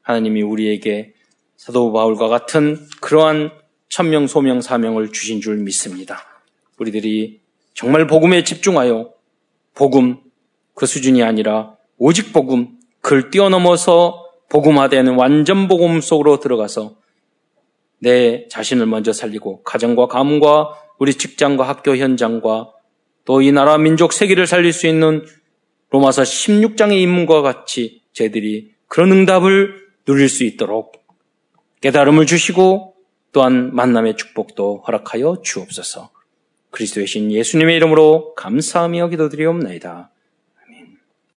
[0.01, 1.13] 하나님이 우리에게
[1.55, 3.51] 사도 바울과 같은 그러한
[3.89, 6.23] 천명, 소명, 사명을 주신 줄 믿습니다.
[6.79, 7.41] 우리들이
[7.73, 9.11] 정말 복음에 집중하여
[9.75, 10.26] 복음
[10.77, 16.95] 그 수준이 아니라 오직 복음 그걸 뛰어넘어서 복음화되는 완전 복음 속으로 들어가서
[17.99, 22.71] 내 자신을 먼저 살리고 가정과 가문과 우리 직장과 학교 현장과
[23.25, 25.25] 또 이 나라 민족 세계를 살릴 수 있는
[25.89, 31.03] 로마서 16장의 인문과 같이 저희들이 그런 응답을 누릴 수 있도록
[31.81, 32.93] 깨달음을 주시고
[33.33, 36.11] 또한 만남의 축복도 허락하여 주옵소서.
[36.69, 40.11] 그리스도의 신 예수님의 이름으로 감사하며 기도드리옵나이다.